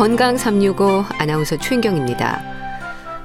건강 0.00 0.38
365 0.38 1.04
아나운서 1.18 1.58
최인경입니다. 1.58 2.42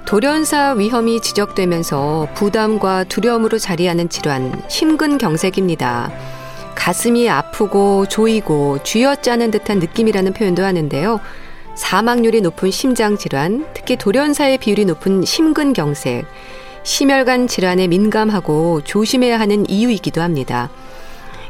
돌연사 0.06 0.74
위험이 0.74 1.22
지적되면서 1.22 2.28
부담과 2.34 3.06
두려움으로 3.06 3.58
자리하는 3.60 4.10
질환, 4.10 4.62
심근경색입니다. 4.68 6.12
가슴이 6.76 7.30
아프고 7.30 8.06
조이고 8.08 8.80
쥐어짜는 8.84 9.52
듯한 9.52 9.80
느낌이라는 9.80 10.34
표현도 10.34 10.66
하는데요. 10.66 11.22
사망률이 11.76 12.42
높은 12.42 12.72
심장 12.72 13.18
질환, 13.18 13.66
특히 13.74 13.96
돌연사의 13.96 14.58
비율이 14.58 14.84
높은 14.84 15.24
심근경색, 15.24 16.26
심혈관 16.84 17.48
질환에 17.48 17.88
민감하고 17.88 18.82
조심해야 18.84 19.40
하는 19.40 19.64
이유이기도 19.70 20.22
합니다. 20.22 20.70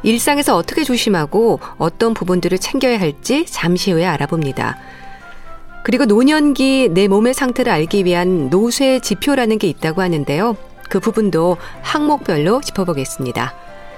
일상에서 0.03 0.55
어떻게 0.55 0.83
조심하고 0.83 1.61
어떤 1.79 2.13
부분들을 2.13 2.59
챙겨야 2.59 2.99
할지 2.99 3.47
잠시 3.47 3.91
후에 3.91 4.05
알아봅니다. 4.05 4.77
그리고 5.85 6.05
노년기 6.05 6.89
내 6.93 7.07
몸의 7.07 7.35
상태를 7.35 7.71
알기 7.71 8.05
위한 8.05 8.49
노쇠 8.49 9.01
지표라는 9.01 9.59
게 9.59 9.67
있다고 9.67 10.01
하는데요. 10.01 10.57
그 10.89 10.99
부분도 10.99 11.57
항목별로 11.83 12.61
짚어보겠습니다. 12.61 13.53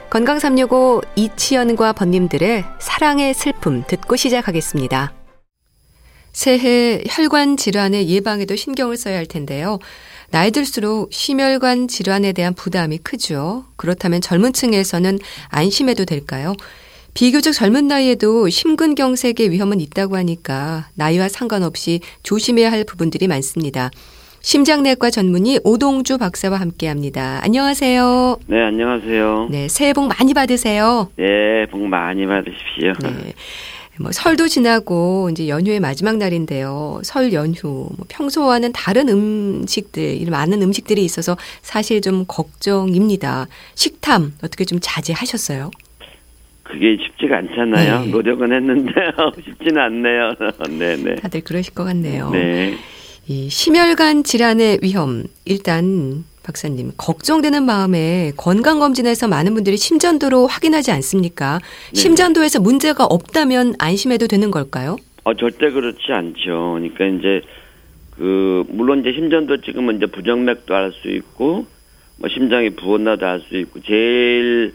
건강 0.09 0.37
365 0.37 1.01
이치현과 1.15 1.93
번님들의 1.93 2.65
사랑의 2.79 3.33
슬픔 3.33 3.85
듣고 3.87 4.17
시작하겠습니다. 4.17 5.13
새해 6.33 7.01
혈관 7.07 7.55
질환의 7.55 8.09
예방에도 8.09 8.57
신경을 8.57 8.97
써야 8.97 9.15
할 9.15 9.25
텐데요. 9.25 9.79
나이 10.29 10.51
들수록 10.51 11.13
심혈관 11.13 11.87
질환에 11.87 12.33
대한 12.33 12.53
부담이 12.53 12.97
크죠. 12.97 13.63
그렇다면 13.77 14.19
젊은 14.19 14.51
층에서는 14.51 15.19
안심해도 15.47 16.03
될까요? 16.03 16.53
비교적 17.17 17.51
젊은 17.51 17.87
나이에도 17.87 18.47
심근경색의 18.47 19.49
위험은 19.49 19.79
있다고 19.79 20.17
하니까 20.17 20.85
나이와 20.93 21.29
상관없이 21.29 21.99
조심해야 22.21 22.71
할 22.71 22.83
부분들이 22.83 23.27
많습니다. 23.27 23.89
심장내과 24.41 25.09
전문의 25.09 25.59
오동주 25.63 26.19
박사와 26.19 26.59
함께 26.59 26.87
합니다. 26.87 27.39
안녕하세요. 27.41 28.37
네, 28.45 28.61
안녕하세요. 28.61 29.47
네, 29.49 29.67
새해 29.67 29.93
복 29.93 30.07
많이 30.09 30.35
받으세요. 30.35 31.09
네, 31.15 31.65
복 31.71 31.87
많이 31.87 32.27
받으십시오. 32.27 32.93
네. 33.01 33.33
뭐 33.99 34.11
설도 34.11 34.47
지나고 34.47 35.31
이제 35.31 35.47
연휴의 35.47 35.79
마지막 35.79 36.17
날인데요. 36.17 37.01
설 37.03 37.33
연휴 37.33 37.63
뭐 37.63 38.05
평소와는 38.09 38.73
다른 38.73 39.09
음식들 39.09 40.23
많은 40.29 40.61
음식들이 40.61 41.03
있어서 41.03 41.35
사실 41.63 41.99
좀 42.01 42.25
걱정입니다. 42.27 43.47
식탐 43.73 44.33
어떻게 44.43 44.65
좀 44.65 44.77
자제하셨어요? 44.79 45.71
그게 46.67 46.97
쉽지가 46.97 47.37
않잖아요. 47.37 48.01
네. 48.05 48.11
노력은 48.11 48.51
했는데요. 48.53 49.11
쉽지는 49.43 49.81
않네요. 49.81 50.33
네, 50.77 50.97
네. 50.97 51.15
다들 51.15 51.41
그러실 51.41 51.73
것 51.73 51.83
같네요. 51.85 52.29
네. 52.31 52.75
이 53.27 53.49
심혈관 53.49 54.23
질환의 54.23 54.79
위험 54.81 55.23
일단 55.45 56.23
박사님, 56.43 56.91
걱정되는 56.95 57.63
마음에 57.63 58.31
건강 58.37 58.79
검진에서 58.79 59.27
많은 59.27 59.53
분들이 59.53 59.75
심전도로 59.75 60.47
확인하지 60.47 60.91
않습니까? 60.91 61.59
네. 61.93 61.99
심전도에서 61.99 62.61
문제가 62.61 63.03
없다면 63.05 63.73
안심해도 63.79 64.27
되는 64.27 64.49
걸까요? 64.49 64.95
어, 65.25 65.33
절대 65.33 65.69
그렇지 65.71 66.05
않죠. 66.09 66.77
그러니까 66.79 67.05
이제 67.05 67.41
그 68.17 68.63
물론 68.69 69.01
이제 69.01 69.11
심전도 69.13 69.59
찍으면 69.61 69.97
이제 69.97 70.05
부정맥도 70.05 70.73
알 70.73 70.93
수 70.93 71.09
있고 71.09 71.65
뭐 72.17 72.29
심장이 72.29 72.69
부었나도 72.71 73.25
알 73.25 73.41
수 73.41 73.57
있고 73.57 73.81
제일 73.81 74.73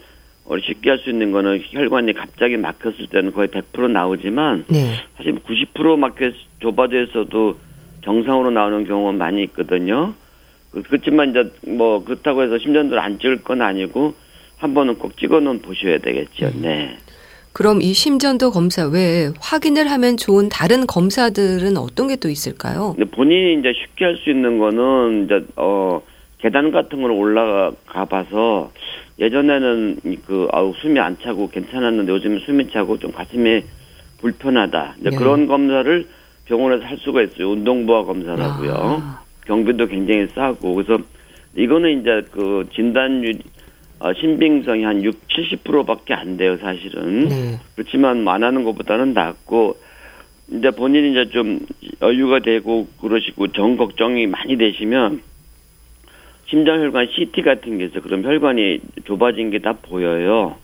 쉽게 0.61 0.89
할 0.89 0.99
수 0.99 1.09
있는 1.09 1.31
거는 1.31 1.61
혈관이 1.71 2.13
갑자기 2.13 2.57
막혔을 2.57 3.07
때는 3.09 3.31
거의 3.31 3.47
100% 3.47 3.89
나오지만 3.89 4.65
네. 4.67 4.93
사실 5.17 5.35
90% 5.35 5.97
막혀 5.97 6.31
좁아져 6.59 7.01
있어도 7.03 7.57
정상으로 8.03 8.51
나오는 8.51 8.85
경우가 8.85 9.13
많이 9.13 9.43
있거든요. 9.43 10.13
그렇지만 10.89 11.29
이제 11.29 11.51
뭐 11.67 12.03
그렇다고 12.03 12.43
해서 12.43 12.57
심전도를 12.57 13.01
안 13.01 13.19
찍을 13.19 13.43
건 13.43 13.61
아니고 13.61 14.13
한 14.57 14.73
번은 14.73 14.95
꼭 14.95 15.17
찍어놓은 15.17 15.61
보셔야 15.61 15.99
되겠죠. 15.99 16.47
음. 16.47 16.61
네. 16.61 16.97
그럼 17.53 17.81
이 17.83 17.93
심전도 17.93 18.49
검사 18.51 18.87
외에 18.87 19.29
확인을 19.39 19.89
하면 19.91 20.17
좋은 20.17 20.49
다른 20.49 20.87
검사들은 20.87 21.77
어떤 21.77 22.07
게 22.07 22.15
또 22.15 22.29
있을까요? 22.29 22.95
본인이 23.11 23.59
이제 23.59 23.71
쉽게 23.73 24.05
할 24.05 24.17
수 24.17 24.29
있는 24.31 24.57
거는 24.57 25.25
이제 25.25 25.45
어 25.55 26.01
계단 26.43 26.71
같은 26.71 27.01
걸 27.01 27.11
올라가 27.11 27.71
봐서 28.09 28.69
예전에는 29.17 29.97
그 30.27 30.49
아우 30.51 30.73
숨이 30.81 30.99
안 30.99 31.17
차고 31.17 31.47
괜찮았는데 31.49 32.11
요즘은 32.11 32.39
숨이 32.39 32.69
차고 32.69 32.99
좀 32.99 33.13
가슴이 33.13 33.63
불편하다. 34.19 34.95
이제 34.99 35.09
네. 35.09 35.15
그런 35.15 35.47
검사를 35.47 36.05
병원에서 36.43 36.83
할 36.83 36.97
수가 36.97 37.21
있어요. 37.21 37.51
운동부하 37.51 38.03
검사라고요. 38.03 38.73
아. 38.73 39.21
경비도 39.45 39.87
굉장히 39.87 40.27
싸고 40.35 40.75
그래서 40.75 41.01
이거는 41.55 42.01
이제 42.01 42.21
그 42.31 42.67
진단율 42.75 43.35
어, 43.99 44.11
신빙성이 44.13 44.83
한 44.83 45.01
6, 45.01 45.15
70%밖에 45.29 46.13
안 46.13 46.35
돼요, 46.35 46.57
사실은. 46.57 47.29
네. 47.29 47.59
그렇지만 47.75 48.21
만하는 48.21 48.65
것보다는 48.65 49.13
낫고 49.13 49.77
이제 50.51 50.71
본인이 50.71 51.11
이제 51.11 51.29
좀 51.29 51.59
여유가 52.01 52.39
되고 52.39 52.85
그러시고 52.99 53.53
정 53.53 53.77
걱정이 53.77 54.27
많이 54.27 54.57
되시면 54.57 55.21
심장혈관 56.53 57.07
CT 57.15 57.41
같은 57.41 57.79
게 57.79 57.85
있어. 57.85 57.99
그럼 58.01 58.23
혈관이 58.23 58.79
좁아진 59.05 59.49
게 59.49 59.57
다 59.59 59.73
보여요. 59.73 60.55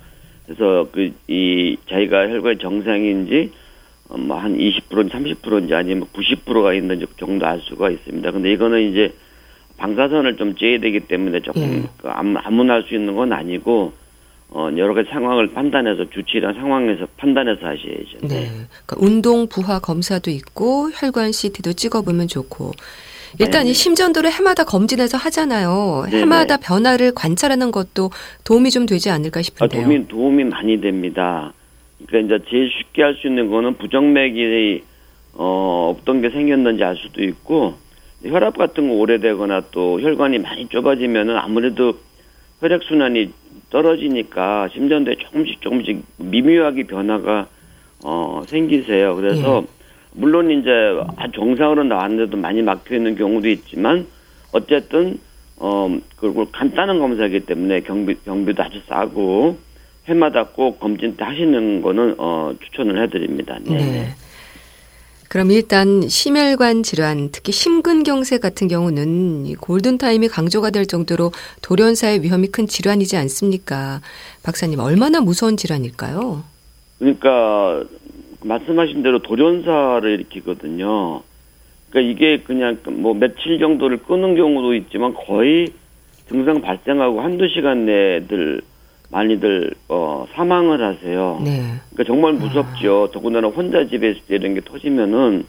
그래서 0.45 0.88
그 0.91 1.11
이 1.27 1.77
자기가 1.89 2.29
혈관 2.29 2.59
정상인지 2.59 3.51
어, 4.09 4.17
뭐한 4.17 4.57
20%인지 4.57 5.13
30%인지 5.41 5.73
아니면 5.73 6.07
90%가 6.13 6.73
있는지 6.73 7.05
정도 7.17 7.45
알 7.47 7.59
수가 7.61 7.89
있습니다. 7.89 8.31
근데 8.31 8.51
이거는 8.53 8.91
이제 8.91 9.13
방사선을 9.77 10.35
좀 10.38 10.53
쬐야 10.55 10.81
되기 10.81 11.00
때문에 11.00 11.39
조금 11.41 11.61
예. 11.61 11.83
그 11.97 12.07
아무나 12.09 12.73
할 12.73 12.83
수 12.83 12.94
있는 12.95 13.16
건 13.16 13.31
아니고 13.33 13.94
어 14.51 14.69
여러 14.77 14.94
가지 14.95 15.09
상황을 15.11 15.53
판단해서 15.53 16.09
주치의랑 16.09 16.53
상황에서 16.56 17.07
판단해서 17.17 17.61
하셔야죠. 17.66 18.17
네. 18.23 18.27
네. 18.27 18.50
그러니까 18.85 18.95
운동 18.97 19.47
부하 19.47 19.79
검사도 19.79 20.29
있고 20.31 20.89
혈관 20.94 21.31
CT도 21.31 21.73
찍어보면 21.73 22.27
좋고 22.27 22.71
일단 23.38 23.62
네네. 23.63 23.72
이 23.72 23.73
심전도를 23.73 24.31
해마다 24.31 24.63
검진해서 24.63 25.17
하잖아요. 25.17 26.06
네네. 26.09 26.22
해마다 26.22 26.57
변화를 26.57 27.13
관찰하는 27.13 27.72
것도 27.72 28.09
도움이 28.44 28.72
좀 28.72 28.85
되지 28.85 29.09
않을까 29.09 29.41
싶은데요. 29.41 29.81
아, 29.81 29.84
도움이 29.85 30.07
도움이 30.07 30.44
많이 30.45 30.79
됩니다. 30.81 31.53
그러니까 32.07 32.35
이제 32.38 32.45
제일 32.50 32.69
쉽게 32.72 33.03
할 33.03 33.16
수 33.16 33.28
있는 33.28 33.50
거는 33.50 33.75
부정맥이 33.78 34.84
어 35.34 35.94
없던 35.95 36.22
게 36.22 36.29
생겼는지 36.31 36.84
알 36.84 36.95
수도 36.97 37.23
있고 37.23 37.75
혈압 38.23 38.57
같은 38.57 38.88
거 38.89 38.95
오래되거나 38.95 39.63
또 39.72 40.01
혈관이 40.01 40.39
많이 40.39 40.68
좁아지면은 40.68 41.38
아무래도 41.38 41.94
혈액 42.62 42.84
순환이 42.84 43.31
떨어지니까 43.69 44.69
심전도에 44.73 45.16
조금씩 45.19 45.62
조금씩 45.62 46.03
미묘하게 46.18 46.84
변화가 46.84 47.47
어 48.03 48.41
생기세요. 48.47 49.16
그래서 49.16 49.62
네. 49.62 49.78
물론 50.11 50.51
이제 50.51 50.69
정상으로 51.35 51.83
나왔는데도 51.83 52.37
많이 52.37 52.61
막혀 52.61 52.95
있는 52.95 53.15
경우도 53.15 53.47
있지만 53.50 54.07
어쨌든 54.51 55.19
어 55.57 55.89
그리고 56.15 56.47
간단한 56.51 57.00
검사이기 57.00 57.41
때문에 57.41 57.81
경비 57.81 58.15
경비도 58.23 58.63
아주 58.63 58.81
싸고 58.88 59.57
해마다 60.09 60.45
꼭 60.47 60.79
검진 60.79 61.15
때 61.15 61.23
하시는 61.23 61.81
거는 61.81 62.15
어, 62.17 62.53
추천을 62.63 63.01
해드립니다. 63.03 63.57
네. 63.63 63.77
네. 63.77 64.15
그럼 65.29 65.51
일단 65.51 66.07
심혈관 66.07 66.81
질환, 66.81 67.29
특히 67.31 67.51
심근경색 67.51 68.41
같은 68.41 68.67
경우는 68.67 69.55
골든타임이 69.57 70.27
강조가 70.27 70.71
될 70.71 70.88
정도로 70.88 71.31
돌연사의 71.62 72.23
위험이 72.23 72.47
큰 72.47 72.65
질환이지 72.65 73.15
않습니까? 73.15 74.01
박사님, 74.41 74.79
얼마나 74.79 75.21
무서운 75.21 75.55
질환일까요? 75.55 76.44
그러니까 76.97 77.83
말씀하신 78.41 79.03
대로 79.03 79.19
돌연사를 79.19 80.09
일으키거든요. 80.09 81.21
그러니까 81.89 82.12
이게 82.12 82.38
그냥 82.44 82.77
뭐 82.88 83.13
며칠 83.13 83.59
정도를 83.59 83.97
끄는 83.97 84.36
경우도 84.36 84.75
있지만 84.75 85.13
거의 85.13 85.68
증상 86.27 86.62
발생하고 86.62 87.21
한두 87.21 87.47
시간 87.50 87.86
내들 87.86 88.62
많이들 89.12 89.71
어 89.88 90.27
사망을 90.33 90.83
하세요. 90.83 91.41
네. 91.44 91.62
그러니까 91.91 92.03
정말 92.06 92.33
무섭죠. 92.33 93.07
아. 93.09 93.12
더군다나 93.12 93.47
혼자 93.47 93.86
집에 93.86 94.12
있을 94.12 94.21
때 94.27 94.36
이런 94.36 94.53
게 94.53 94.62
터지면은 94.62 95.45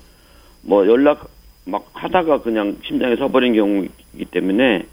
뭐 0.62 0.87
연락 0.87 1.28
막 1.66 1.87
하다가 1.92 2.40
그냥 2.40 2.76
심장에 2.87 3.16
서버린 3.16 3.54
경우이기 3.54 4.25
때문에 4.31 4.84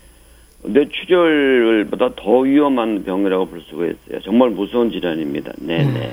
뇌출혈보다 0.63 2.15
더 2.15 2.39
위험한 2.39 3.03
병이라고 3.03 3.45
볼 3.47 3.61
수가 3.61 3.85
있어요. 3.85 4.21
정말 4.23 4.49
무서운 4.49 4.91
질환입니다. 4.91 5.53
네, 5.59 5.83
음. 5.85 6.11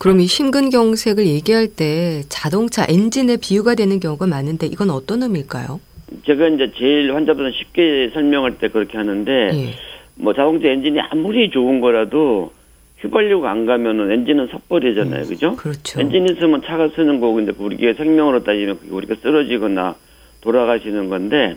네. 0.00 0.02
그럼 0.02 0.20
이 0.20 0.26
심근경색을 0.26 1.26
얘기할 1.26 1.68
때 1.68 2.22
자동차 2.30 2.86
엔진에 2.88 3.36
비유가 3.36 3.74
되는 3.74 4.00
경우가 4.00 4.26
많은데 4.26 4.66
이건 4.66 4.88
어떤 4.88 5.22
의미일까요? 5.22 5.78
제가 6.24 6.48
이제 6.48 6.72
제일 6.76 7.14
환자분들 7.14 7.52
쉽게 7.52 8.10
설명할 8.14 8.58
때 8.58 8.68
그렇게 8.68 8.96
하는데 8.96 9.30
예. 9.30 9.74
뭐 10.16 10.32
자동차 10.32 10.68
엔진이 10.68 10.98
아무리 11.00 11.50
좋은 11.50 11.80
거라도 11.80 12.50
휘발유가 13.00 13.50
안 13.50 13.66
가면은 13.66 14.10
엔진은 14.10 14.48
섣버리잖아요, 14.48 15.26
그죠? 15.26 15.56
그렇죠. 15.56 16.00
엔진 16.00 16.28
있으면 16.28 16.62
차가 16.62 16.88
쓰는 16.88 17.20
거고, 17.20 17.34
근데 17.34 17.52
우리가 17.56 17.94
생명으로 17.94 18.44
따지면 18.44 18.78
우리가 18.90 19.14
쓰러지거나 19.22 19.94
돌아가시는 20.42 21.08
건데, 21.08 21.56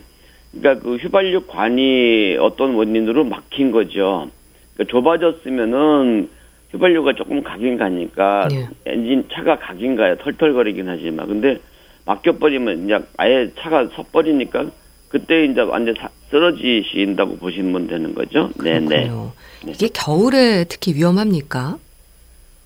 그러니까 0.51 0.83
그 0.83 0.95
휘발유 0.95 1.41
관이 1.47 2.37
어떤 2.39 2.75
원인으로 2.75 3.25
막힌 3.25 3.71
거죠. 3.71 4.29
그러니까 4.73 4.91
좁아졌으면은 4.91 6.29
휘발유가 6.73 7.13
조금 7.13 7.41
가긴 7.43 7.77
가니까 7.77 8.47
예. 8.51 8.67
엔진 8.85 9.23
차가 9.31 9.57
가긴 9.57 9.95
가요. 9.95 10.15
털털거리긴 10.17 10.87
하지만. 10.89 11.27
근데 11.27 11.57
막혀버리면 12.05 12.85
이제 12.85 12.99
아예 13.17 13.49
차가 13.59 13.87
섰버리니까 13.95 14.65
그때 15.09 15.45
이제 15.45 15.61
완전 15.61 15.93
사- 15.99 16.09
쓰러지신다고 16.31 17.37
보시면 17.37 17.87
되는 17.87 18.15
거죠. 18.15 18.49
네네. 18.61 18.87
그렇군요. 18.87 19.31
네. 19.65 19.71
이게 19.71 19.87
겨울에 19.93 20.65
특히 20.67 20.95
위험합니까? 20.95 21.77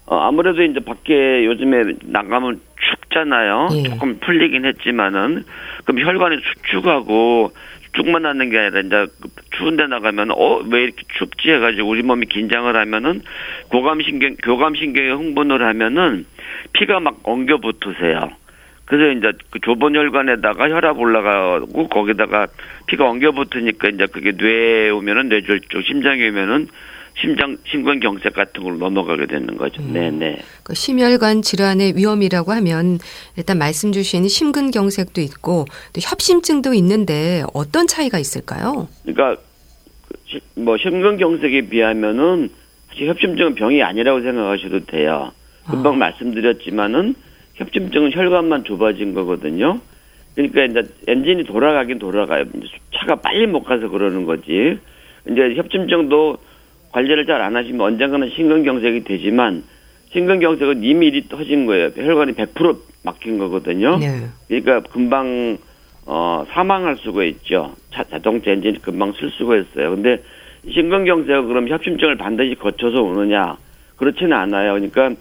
어, 0.05 0.15
아무래도 0.15 0.63
이제 0.63 0.79
밖에 0.79 1.45
요즘에 1.45 1.95
나가면 2.05 2.61
춥잖아요. 2.79 3.67
예. 3.73 3.83
조금 3.83 4.17
풀리긴 4.19 4.63
했지만은 4.65 5.43
그럼 5.83 5.99
혈관이 6.07 6.37
수축하고 6.63 7.51
수축만 7.97 8.25
하는 8.25 8.49
게 8.49 8.59
아니라 8.59 8.79
이제 8.81 9.11
그 9.19 9.29
추운데 9.57 9.87
나가면 9.87 10.31
어 10.31 10.61
왜 10.69 10.83
이렇게 10.83 11.03
춥지 11.17 11.49
해가지고 11.51 11.89
우리 11.89 12.03
몸이 12.03 12.27
긴장을 12.27 12.75
하면은 12.75 13.21
고감신경 13.69 14.37
교감신경에 14.43 15.09
흥분을 15.09 15.63
하면은 15.63 16.25
피가 16.73 16.99
막 16.99 17.19
엉겨 17.23 17.57
붙으세요. 17.57 18.19
그래서 18.85 19.17
이제 19.17 19.31
그 19.49 19.59
좁은 19.59 19.95
혈관에다가 19.95 20.69
혈압 20.69 20.97
올라가고 20.97 21.89
거기다가 21.89 22.47
피가 22.87 23.09
엉겨 23.09 23.31
붙으니까 23.31 23.89
이제 23.89 24.05
그게 24.11 24.31
뇌에 24.31 24.89
오면은 24.89 25.29
뇌졸중, 25.29 25.81
심장에 25.83 26.29
오면은 26.29 26.67
심장 27.19 27.57
심근경색 27.67 28.33
같은 28.33 28.63
걸로 28.63 28.77
넘어가게 28.77 29.25
되는 29.25 29.57
거죠. 29.57 29.81
네, 29.81 30.11
네. 30.11 30.37
그 30.63 30.75
심혈관 30.75 31.41
질환의 31.41 31.95
위험이라고 31.95 32.51
하면 32.51 32.99
일단 33.35 33.57
말씀 33.57 33.91
주신 33.91 34.27
심근경색도 34.27 35.21
있고 35.21 35.65
또 35.93 35.99
협심증도 36.01 36.75
있는데 36.75 37.43
어떤 37.53 37.87
차이가 37.87 38.19
있을까요? 38.19 38.87
그러니까 39.03 39.41
그 40.07 40.15
시- 40.27 40.41
뭐 40.55 40.77
심근경색에 40.77 41.61
비하면은 41.69 42.49
사실 42.89 43.07
협심증은 43.09 43.55
병이 43.55 43.81
아니라고 43.81 44.21
생각하셔도 44.21 44.85
돼요. 44.85 45.31
금방 45.65 45.93
아. 45.93 45.97
말씀드렸지만은 45.97 47.15
협심증은 47.55 48.11
혈관만 48.13 48.63
좁아진 48.63 49.15
거거든요. 49.15 49.79
그러니까 50.35 50.65
이제 50.65 50.83
엔진이 51.07 51.45
돌아가긴 51.45 51.97
돌아가요. 51.97 52.45
차가 52.95 53.15
빨리 53.15 53.47
못 53.47 53.63
가서 53.63 53.89
그러는 53.89 54.25
거지. 54.25 54.77
이제 55.29 55.55
협심증도 55.55 56.37
관리를 56.91 57.25
잘 57.25 57.41
안 57.41 57.55
하시면 57.55 57.81
언젠가는 57.81 58.29
심근경색이 58.29 59.03
되지만 59.03 59.63
심근경색은 60.11 60.83
이미 60.83 61.07
일이 61.07 61.27
터진 61.27 61.65
거예요. 61.65 61.89
혈관이 61.95 62.33
100% 62.33 62.77
막힌 63.03 63.37
거거든요. 63.37 63.97
네. 63.97 64.27
그러니까 64.47 64.81
금방 64.91 65.57
어 66.05 66.45
사망할 66.51 66.95
수가 66.97 67.23
있죠. 67.25 67.75
자, 67.93 68.03
자동차 68.05 68.51
엔진이 68.51 68.81
금방 68.81 69.11
쓸 69.13 69.29
수가 69.31 69.57
있어요. 69.57 69.91
근데 69.91 70.23
심근경색은 70.71 71.47
그럼 71.47 71.67
협심증을 71.67 72.15
반드시 72.17 72.55
거쳐서 72.55 73.01
오느냐? 73.01 73.57
그렇지는 73.97 74.33
않아요. 74.33 74.73
그러니까 74.73 75.11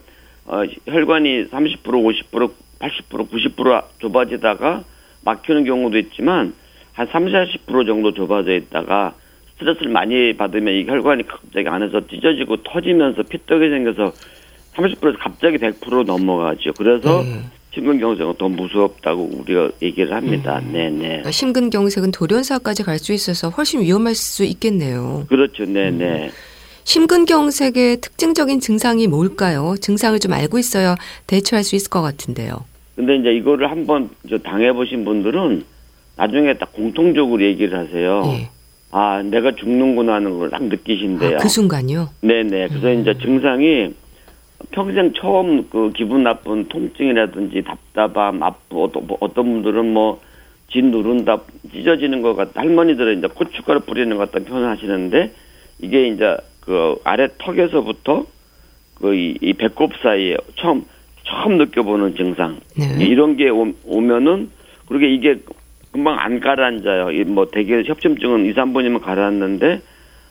어 0.46 0.62
혈관이 0.86 1.48
30% 1.48 1.82
50% 1.82 2.50
80% 2.78 3.28
90% 3.30 3.84
좁아지다가 3.98 4.84
막히는 5.24 5.64
경우도 5.64 5.98
있지만 5.98 6.54
한 6.92 7.06
30, 7.08 7.34
40% 7.66 7.86
정도 7.86 8.12
좁아져 8.14 8.52
있다가 8.54 9.14
스트레스를 9.58 9.91
많이 9.91 10.37
받으면 10.37 10.75
이 10.75 10.85
혈관이 10.87 11.26
갑자기 11.26 11.67
안에서 11.69 12.06
찢어지고 12.06 12.62
터지면서 12.62 13.23
피떡이 13.23 13.69
생겨서 13.70 14.12
30%에서 14.75 15.19
갑자기 15.19 15.56
100% 15.56 16.05
넘어가죠. 16.05 16.73
그래서 16.76 17.23
네. 17.23 17.41
심근경색은 17.73 18.35
더 18.38 18.49
무섭다고 18.49 19.23
우리가 19.23 19.70
얘기를 19.82 20.12
합니다. 20.14 20.61
음. 20.62 20.73
네네. 20.73 21.08
그러니까 21.08 21.31
심근경색은 21.31 22.11
돌연사까지 22.11 22.82
갈 22.82 22.99
수 22.99 23.12
있어서 23.12 23.49
훨씬 23.50 23.81
위험할 23.81 24.14
수 24.14 24.44
있겠네요. 24.44 25.25
그렇죠. 25.29 25.64
네네. 25.64 26.31
심근경색의 26.85 28.00
특징적인 28.00 28.61
증상이 28.61 29.06
뭘까요? 29.09 29.75
증상을 29.81 30.19
좀 30.20 30.32
알고 30.32 30.59
있어야 30.59 30.97
대처할 31.26 31.64
수 31.64 31.76
있을 31.76 31.91
것 31.91 32.00
같은데요. 32.00 32.64
근데 32.94 33.17
이제 33.17 33.32
이거를 33.32 33.70
한번 33.70 34.09
저 34.29 34.38
당해보신 34.38 35.05
분들은 35.05 35.64
나중에 36.17 36.55
딱 36.55 36.73
공통적으로 36.73 37.43
얘기를 37.43 37.76
하세요. 37.79 38.23
예. 38.26 38.49
아, 38.96 39.22
내가 39.22 39.52
죽는구나 39.54 40.14
하는 40.14 40.38
걸 40.38 40.48
딱 40.50 40.62
느끼신대요. 40.64 41.37
아, 41.37 41.38
그 41.38 41.48
순간요? 41.48 42.08
네네. 42.22 42.69
그래서 42.69 42.88
음. 42.88 43.00
이제 43.02 43.14
증상이 43.19 43.93
평생 44.70 45.12
처음 45.12 45.69
그 45.69 45.93
기분 45.94 46.22
나쁜 46.22 46.64
통증이라든지 46.69 47.62
답답함, 47.62 48.43
아프, 48.43 48.82
어떤, 48.82 49.06
뭐 49.06 49.19
어떤 49.20 49.44
분들은 49.44 49.93
뭐, 49.93 50.20
진 50.72 50.90
누른다, 50.90 51.43
찢어지는 51.72 52.22
것 52.22 52.34
같다. 52.34 52.60
할머니들은 52.62 53.19
이제 53.19 53.26
고춧가루 53.28 53.81
뿌리는 53.81 54.16
것 54.16 54.31
같다 54.31 54.44
표현을 54.44 54.69
하시는데, 54.70 55.31
이게 55.81 56.08
이제 56.08 56.37
그 56.60 56.96
아래 57.04 57.28
턱에서부터 57.38 58.25
그 58.94 59.14
이, 59.14 59.37
이 59.42 59.52
배꼽 59.52 59.92
사이에 60.02 60.38
처음, 60.56 60.84
처음 61.25 61.58
느껴보는 61.58 62.16
증상. 62.16 62.58
네. 62.78 63.04
이런 63.04 63.37
게 63.37 63.50
오, 63.50 63.72
오면은, 63.84 64.50
그러게 64.88 65.12
이게 65.12 65.38
금방 65.96 66.19
안 66.19 66.40
가라앉아요. 66.40 67.10
이뭐 67.10 67.48
대개 67.50 67.82
협심증은 67.82 68.44
2, 68.46 68.54
3분이면 68.54 69.00
가라앉는데, 69.02 69.81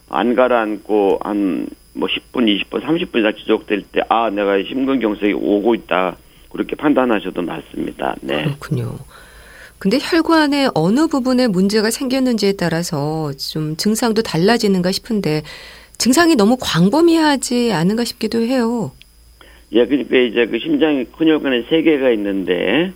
안 0.10 0.36
가라앉고 0.36 1.20
한 1.24 1.68
뭐 1.96 2.08
10분, 2.10 2.46
20분, 2.46 2.82
30분 2.82 3.20
이상 3.20 3.34
지속될 3.36 3.84
때 3.92 4.02
아 4.10 4.30
내가 4.30 4.58
심근경색이 4.64 5.34
오고 5.34 5.76
있다 5.76 6.18
그렇게 6.52 6.76
판단하셔도 6.76 7.42
맞습니다. 7.42 8.16
네. 8.22 8.44
그렇군요. 8.44 8.98
근데 9.80 9.98
혈관의 10.00 10.72
어느 10.74 11.08
부분에 11.08 11.48
문제가 11.48 11.92
생겼는지에 11.92 12.54
따라서 12.54 13.32
좀 13.34 13.76
증상도 13.76 14.22
달라지는가 14.22 14.92
싶은데 14.92 15.44
증상이 15.98 16.36
너무 16.36 16.58
광범위하지 16.60 17.72
않은가 17.74 18.04
싶기도 18.04 18.40
해요. 18.40 18.92
예, 19.72 19.86
그러니까 19.86 20.18
이제 20.18 20.46
그 20.46 20.60
심장이 20.60 21.06
큰 21.06 21.28
혈관에 21.28 21.66
세 21.70 21.82
개가 21.82 22.10
있는데 22.12 22.92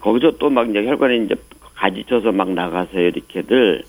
거기서 0.00 0.38
또 0.38 0.50
막 0.50 0.68
이제 0.68 0.84
혈관이 0.86 1.24
이제 1.26 1.34
가지쳐서 1.84 2.32
막 2.32 2.52
나가서요 2.52 3.08
이렇게들. 3.08 3.82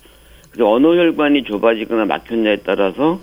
그래서 0.50 0.70
어느 0.70 0.86
혈관이 0.86 1.44
좁아지거나 1.44 2.06
막혔냐에 2.06 2.56
따라서 2.64 3.20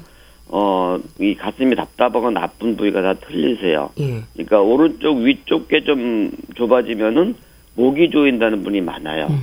어 0.52 0.98
이 1.20 1.36
가슴이 1.36 1.76
답답하거나 1.76 2.40
나쁜 2.40 2.76
부위가 2.78 3.02
다 3.02 3.14
틀리세요. 3.14 3.90
예. 4.00 4.22
그러니까 4.34 4.62
오른쪽 4.62 5.18
위쪽 5.18 5.68
게 5.68 5.82
좀 5.84 6.32
좁아지면은 6.56 7.36
목이 7.76 8.10
조인다는 8.10 8.64
분이 8.64 8.82
많아요. 8.82 9.28
음. 9.30 9.40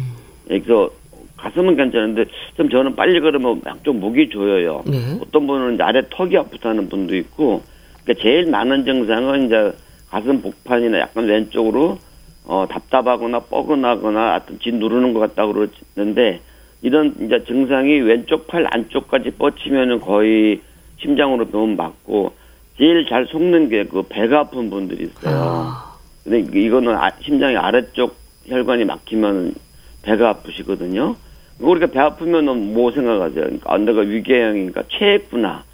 그래서 0.49 0.91
가슴은 1.37 1.77
괜찮은데 1.77 2.25
좀 2.57 2.69
저는 2.71 2.97
빨리 2.97 3.21
걸으면 3.21 3.63
양쪽 3.67 3.97
목이 3.97 4.29
조여요. 4.31 4.83
네. 4.87 5.19
어떤 5.21 5.47
분은 5.47 5.81
아래 5.81 6.03
턱이 6.11 6.37
아프다는 6.37 6.89
분도 6.89 7.15
있고, 7.17 7.63
그러니까 8.05 8.23
제일 8.23 8.47
많은 8.51 8.85
증상은 8.85 9.47
이제 9.47 9.73
가슴 10.11 10.41
복판이나 10.43 10.99
약간 10.99 11.27
왼쪽으로 11.27 11.99
어 12.47 12.67
답답하거나 12.71 13.41
뻐근하거나 13.41 14.41
진 14.63 14.79
누르는 14.79 15.13
것 15.13 15.21
같다 15.21 15.47
그러는데 15.47 16.41
이런 16.83 17.15
이제 17.21 17.43
증상이 17.45 18.01
왼쪽 18.01 18.47
팔 18.47 18.67
안쪽까지 18.71 19.31
뻗치면은 19.33 20.01
거의 20.01 20.61
심장으로 21.01 21.47
병원 21.47 21.77
맞고 21.77 22.33
제일 22.79 23.07
잘 23.09 23.27
속는 23.27 23.69
게 23.69 23.85
그 23.85 24.03
배가 24.09 24.41
아픈 24.41 24.71
분들이 24.71 25.05
있어요. 25.05 25.43
아, 25.43 25.97
근데 26.23 26.41
이거는 26.61 26.95
아- 26.95 27.11
심장이 27.23 27.57
아래쪽 27.57 28.15
혈관이 28.47 28.85
막히면 28.85 29.55
배가 30.03 30.29
아프시거든요. 30.29 31.17
우리가 31.59 31.87
배 31.87 31.99
아프면은 31.99 32.75
뭐 32.75 32.93
생각하세요? 32.93 33.43
그러니까 33.43 33.73
아, 33.75 33.79
내가 33.79 34.03
위궤양이니까 34.03 34.85
체했구나. 34.93 35.65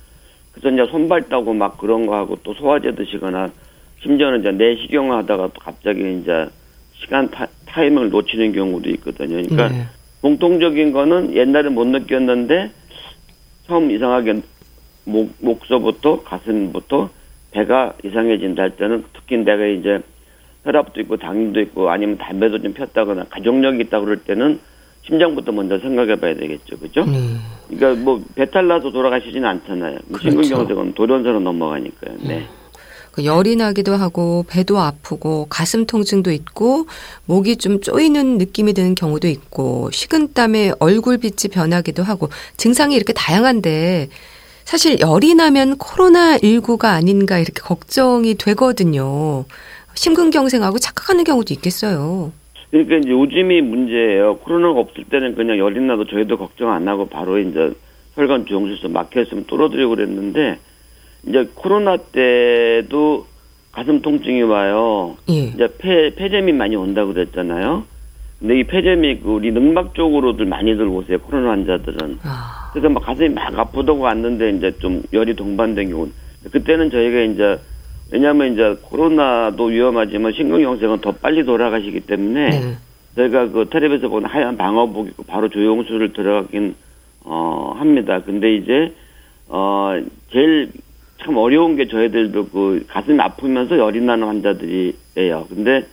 그래서 0.53 0.71
이제 0.75 0.91
손발 0.91 1.29
따고 1.29 1.53
막 1.53 1.77
그런 1.77 2.07
거 2.07 2.15
하고 2.15 2.39
또 2.45 2.55
소화제 2.55 2.95
드시거나 2.95 3.51
심지어는 4.03 4.41
이제 4.41 4.53
내시경을 4.53 5.17
하다가 5.19 5.49
또 5.49 5.61
갑자기 5.61 6.19
이제 6.21 6.47
시간 7.03 7.31
타, 7.31 7.47
타이밍을 7.67 8.11
놓치는 8.11 8.53
경우도 8.53 8.89
있거든요. 8.91 9.43
그러니까 9.43 9.69
네. 9.69 9.87
공통적인 10.21 10.93
거는 10.93 11.35
옛날에 11.35 11.69
못 11.69 11.87
느꼈는데 11.87 12.71
처음 13.67 13.91
이상하게 13.91 14.43
목, 15.05 15.33
목서부터 15.41 16.23
가슴부터 16.23 17.11
배가 17.51 17.95
이상해진다 18.05 18.63
할 18.63 18.77
때는 18.77 19.05
특히 19.13 19.37
내가 19.37 19.67
이제 19.67 20.01
혈압도 20.65 21.01
있고 21.01 21.17
당도 21.17 21.61
있고 21.61 21.91
아니면 21.91 22.17
담배도 22.19 22.63
좀 22.63 22.73
폈다거나 22.73 23.25
가족력이 23.25 23.83
있다 23.83 24.01
그럴 24.01 24.19
때는 24.19 24.61
심장부터 25.05 25.51
먼저 25.51 25.79
생각해 25.79 26.17
봐야 26.17 26.35
되겠죠. 26.35 26.79
그죠? 26.79 27.05
네. 27.05 27.19
그러니까 27.69 28.03
뭐 28.05 28.23
배탈 28.37 28.69
나서 28.69 28.91
돌아가시지는 28.91 29.45
않잖아요. 29.49 29.99
그렇죠. 30.07 30.31
심근경색은 30.31 30.95
돌연사로 30.95 31.41
넘어가니까요. 31.41 32.17
네. 32.23 32.47
그 32.47 32.62
열이 33.23 33.57
나기도 33.57 33.95
하고 33.95 34.45
배도 34.49 34.79
아프고 34.79 35.47
가슴 35.51 35.87
통증도 35.87 36.33
있고 36.33 36.87
목이 37.27 37.57
좀 37.57 37.81
쪼이는 37.81 38.39
느낌이 38.39 38.73
드는 38.73 38.95
경우도 38.95 39.29
있고 39.29 39.91
식은땀에 39.91 40.73
얼굴 40.79 41.19
빛이 41.19 41.53
변하기도 41.53 42.03
하고 42.03 42.29
증상이 42.57 42.95
이렇게 42.95 43.13
다양한데 43.13 44.09
사실 44.65 44.99
열이 45.01 45.35
나면 45.35 45.77
코로나19가 45.77 46.87
아닌가 46.87 47.39
이렇게 47.39 47.61
걱정이 47.61 48.37
되거든요. 48.37 49.45
심근경색하고 49.95 50.79
착각하는 50.79 51.25
경우도 51.25 51.53
있겠어요. 51.55 52.33
그러니까 52.71 52.97
이제 52.97 53.11
요즘이 53.11 53.61
문제예요. 53.61 54.39
코로나가 54.39 54.81
없을 54.81 55.05
때는 55.05 55.35
그냥 55.35 55.59
열이 55.59 55.79
나도 55.81 56.07
저희도 56.07 56.39
걱정 56.39 56.71
안 56.71 56.89
하고 56.89 57.07
바로 57.07 57.39
이제 57.39 57.73
혈관 58.15 58.47
주용술서 58.47 58.89
막혀있으면 58.89 59.45
뚫어드리고 59.47 59.91
그랬는데 59.91 60.59
이제 61.27 61.49
코로나 61.55 61.97
때도 61.97 63.27
가슴 63.71 64.03
통증이 64.03 64.43
와요. 64.43 65.17
예. 65.31 65.45
이제 65.45 65.69
폐 65.79 66.15
폐렴이 66.15 66.53
많이 66.53 66.77
온다고 66.77 67.13
그랬잖아요. 67.13 67.85
근데 68.39 68.59
이 68.59 68.65
폐렴이 68.65 69.21
그 69.21 69.31
우리 69.31 69.53
능막 69.53 69.95
쪽으로들 69.95 70.47
많이들 70.47 70.87
오세요. 70.89 71.19
코로나 71.21 71.51
환자들은. 71.51 72.19
아, 72.25 72.71
그래서 72.73 72.89
막 72.89 73.05
가슴이 73.05 73.29
막 73.29 73.57
아프다고 73.57 74.01
왔는데 74.01 74.51
이제 74.51 74.77
좀 74.79 75.03
열이 75.13 75.37
동반된 75.37 75.91
경우. 75.91 76.09
그때는 76.51 76.91
저희가 76.91 77.21
이제 77.21 77.59
왜냐하면 78.11 78.53
이제 78.53 78.77
코로나도 78.83 79.65
위험하지만 79.67 80.33
신경영색은 80.33 81.01
더 81.01 81.13
빨리 81.13 81.45
돌아가시기 81.45 82.01
때문에 82.01 82.51
네. 82.51 82.77
저희가 83.15 83.49
그 83.51 83.69
텔레비에서 83.71 84.09
보는 84.09 84.29
하얀 84.29 84.57
방어복 84.57 85.09
입고 85.09 85.23
바로 85.23 85.49
조영수를 85.49 86.13
들어가긴 86.13 86.75
어 87.25 87.75
합니다. 87.79 88.21
근데 88.27 88.57
이제 88.57 88.93
어 89.49 89.99
제일 90.33 90.73
참 91.25 91.37
어려운 91.37 91.77
게 91.77 91.87
저희들도 91.89 92.49
그 92.49 92.85
가슴이 92.89 93.21
아프면서 93.21 93.79
열이 93.79 94.01
나는 94.01 94.27
환자들이에요. 94.27 95.47
근데 95.49 95.87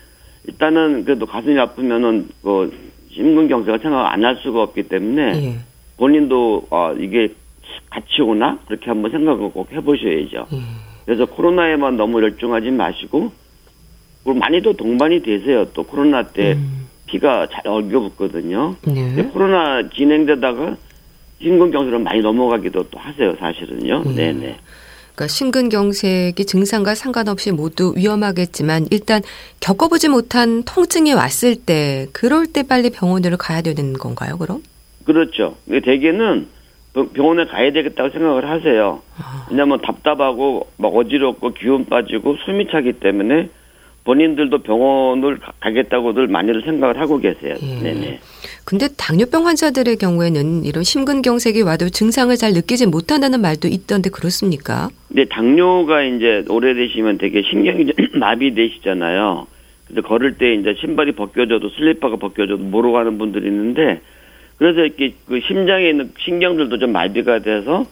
일단은 0.48 1.06
그래도 1.06 1.26
가슴이 1.26 1.60
아프면은 1.60 2.28
그 2.42 2.72
심근경색을 3.14 3.80
생각 3.80 4.08
안 4.12 4.24
할 4.24 4.38
수가 4.38 4.62
없기 4.64 4.84
때문에 4.84 5.44
예. 5.44 5.60
본인도 5.98 6.68
어 6.70 6.94
이게 7.00 7.30
같이 7.90 8.22
오나 8.22 8.60
그렇게 8.68 8.88
한번 8.88 9.12
생각을 9.12 9.52
꼭 9.52 9.72
해보셔야죠. 9.72 10.48
예. 10.54 10.58
그래서 11.06 11.26
코로나에만 11.26 11.98
너무 11.98 12.22
열중하지 12.24 12.72
마시고 12.72 13.32
그리고 14.24 14.40
많이도 14.40 14.74
동반이 14.74 15.22
되세요. 15.22 15.66
또 15.74 15.84
코로나 15.84 16.24
때 16.24 16.54
음, 16.54 16.88
피가 17.08 17.48
잘 17.52 17.68
얼겨붙거든요. 17.68 18.76
네. 18.88 19.24
코로나 19.34 19.88
진행되다가 19.90 20.76
심근경색으로 21.42 22.00
많이 22.00 22.20
넘어가기도 22.22 22.84
또 22.92 23.00
하세요. 23.00 23.36
사실은요. 23.40 24.04
음. 24.06 24.16
네네. 24.16 24.56
그러니까 25.20 25.28
심근경색이 25.28 26.46
증상과 26.46 26.96
상관없이 26.96 27.52
모두 27.52 27.94
위험하겠지만 27.98 28.88
일단 28.90 29.22
겪어보지 29.60 30.08
못한 30.08 30.64
통증이 30.64 31.12
왔을 31.12 31.56
때 31.58 32.08
그럴 32.14 32.48
때 32.48 32.64
빨리 32.64 32.90
병원으로 32.90 33.36
가야 33.36 33.62
되는 33.62 33.92
건가요? 33.94 34.38
그럼? 34.38 34.64
그렇죠. 35.04 35.58
대개는 35.68 36.48
병- 36.94 37.10
병원에 37.12 37.46
가야 37.48 37.74
되겠다고 37.74 38.12
생각을 38.12 38.50
하세요. 38.50 39.02
아, 39.18 39.46
왜냐하면 39.52 39.82
답답하고 39.82 40.68
막 40.78 40.88
어지럽고 40.96 41.54
기운 41.54 41.86
빠지고 41.86 42.38
숨이 42.46 42.68
차기 42.72 42.94
때문에 42.94 43.50
본인들도 44.14 44.64
병원을 44.64 45.38
가- 45.38 45.52
가겠다고들 45.60 46.26
많이들 46.26 46.64
생각을 46.64 47.00
하고 47.00 47.20
계세요. 47.20 47.54
예. 47.62 47.80
네네. 47.84 48.20
근데 48.66 48.88
당뇨병 48.98 49.46
환자들의 49.46 49.98
경우에는 49.98 50.66
이런 50.66 50.84
심근경색이 50.84 51.62
와도 51.62 51.90
증상을 51.90 52.36
잘 52.36 52.54
느끼지 52.54 52.88
못한다는 52.88 53.40
말도 53.42 53.68
있던데 53.68 54.10
그렇습니까? 54.10 54.90
근데 55.10 55.26
당뇨가 55.26 56.02
이제 56.02 56.44
오래되시면 56.50 57.20
되게 57.20 57.44
신경이 57.44 57.86
마비되시잖아요. 58.18 59.46
그래서 59.88 60.08
걸을 60.08 60.40
때 60.40 60.56
이제 60.56 60.74
신발이 60.80 61.12
벗겨져도 61.12 61.70
슬리퍼가 61.70 62.16
벗겨져도 62.16 62.64
모르고 62.64 62.94
가는 62.94 63.16
분들이 63.20 63.46
있는데 63.48 64.02
그래서 64.58 64.80
이렇게 64.82 65.14
그 65.28 65.40
심장에 65.48 65.88
있는 65.88 66.12
신경들도 66.18 66.80
좀 66.80 66.92
마비가 66.94 67.40
돼서 67.40 67.86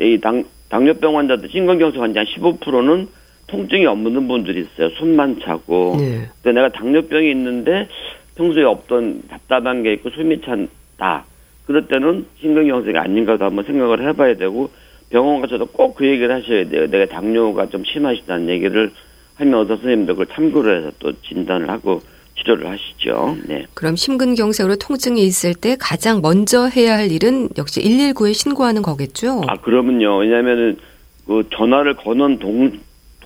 이 0.00 0.18
당, 0.20 0.42
당뇨병 0.68 1.16
환자들 1.16 1.48
심근경색 1.48 2.00
환자 2.00 2.20
한 2.20 2.26
15%는 2.26 3.06
통증이 3.50 3.86
없는 3.86 4.28
분들이 4.28 4.60
있어요. 4.60 4.88
숨만 4.98 5.40
차고. 5.42 5.96
네. 5.98 6.28
근데 6.42 6.60
내가 6.60 6.70
당뇨병이 6.72 7.30
있는데 7.32 7.88
평소에 8.36 8.64
없던 8.64 9.22
답답한 9.28 9.82
게 9.82 9.92
있고 9.94 10.10
숨이 10.10 10.40
찬다. 10.42 11.24
그럴 11.66 11.86
때는 11.86 12.26
심근경색이 12.40 12.96
아닌가도 12.96 13.44
한번 13.44 13.64
생각을 13.64 14.08
해봐야 14.08 14.34
되고 14.36 14.70
병원 15.10 15.40
가서도 15.40 15.66
꼭 15.66 15.94
그 15.96 16.06
얘기를 16.06 16.32
하셔야 16.34 16.68
돼요. 16.68 16.86
내가 16.86 17.06
당뇨가 17.06 17.66
좀 17.66 17.82
심하시다는 17.84 18.48
얘기를 18.48 18.90
하면 19.36 19.60
의사 19.60 19.74
선생님도 19.76 20.14
그걸 20.14 20.26
참고로 20.34 20.76
해서 20.76 20.90
또 20.98 21.12
진단을 21.22 21.68
하고 21.68 22.00
치료를 22.38 22.68
하시죠. 22.70 23.36
네. 23.46 23.66
그럼 23.74 23.96
심근경색으로 23.96 24.76
통증이 24.76 25.22
있을 25.24 25.54
때 25.54 25.76
가장 25.78 26.20
먼저 26.22 26.66
해야 26.66 26.96
할 26.96 27.10
일은 27.10 27.48
역시 27.58 27.80
119에 27.82 28.32
신고하는 28.32 28.82
거겠죠? 28.82 29.42
아 29.46 29.56
그러면요. 29.56 30.18
왜냐하면은 30.18 30.78
그 31.26 31.42
전화를 31.54 31.96
거는 31.96 32.38
동, 32.38 32.72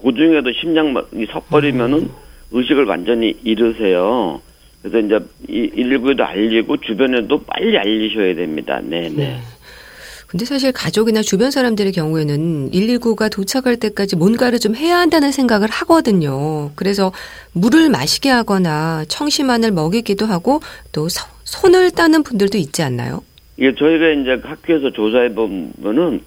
도중에도 0.08 0.52
심장이 0.52 0.92
섰버리면은 1.32 2.11
의식을 2.52 2.84
완전히 2.84 3.34
잃으세요. 3.42 4.40
그래서 4.82 4.99
이제 4.99 5.18
이 5.49 5.70
119에도 5.70 6.20
알리고 6.20 6.76
주변에도 6.76 7.42
빨리 7.44 7.78
알리셔야 7.78 8.34
됩니다. 8.34 8.80
네, 8.84 9.08
네. 9.08 9.38
근데 10.26 10.44
사실 10.44 10.73
가족이나 10.73 11.23
주변 11.23 11.50
사람들의 11.50 11.92
경우에는 11.92 12.70
119가 12.70 13.30
도착할 13.32 13.76
때까지 13.76 14.16
뭔가를 14.16 14.58
좀 14.58 14.75
해야 14.75 14.99
한다는 14.99 15.32
생각을 15.32 15.68
하거든요. 15.70 16.70
그래서 16.75 17.12
물을 17.52 17.88
마시게 17.88 18.28
하거나 18.28 19.04
청심환을 19.08 19.70
먹이기도 19.70 20.26
하고 20.26 20.61
또 20.92 21.08
서- 21.08 21.26
손을 21.44 21.92
따는 21.92 22.23
분들도 22.25 22.58
있지 22.58 22.82
않나요? 22.82 23.23
이게 23.56 23.75
저희가 23.75 24.08
이제 24.11 24.40
학교에서 24.46 24.90
조사해 24.92 25.32
보면은 25.34 26.20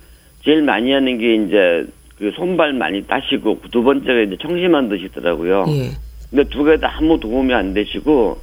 제일 0.46 0.62
많이 0.64 0.92
하는 0.94 1.18
게 1.18 1.36
이제 1.36 1.86
그 2.18 2.32
손발 2.36 2.74
많이 2.74 3.06
따시고 3.06 3.60
두 3.72 3.84
번째가 3.84 4.22
이제 4.22 4.38
청심환 4.42 4.90
드시더라고요. 4.90 5.66
예. 5.70 5.90
근데 6.30 6.44
두 6.50 6.64
개 6.66 6.78
다 6.78 6.96
아무 6.98 7.20
도움이 7.20 7.54
안 7.54 7.74
되시고 7.74 8.38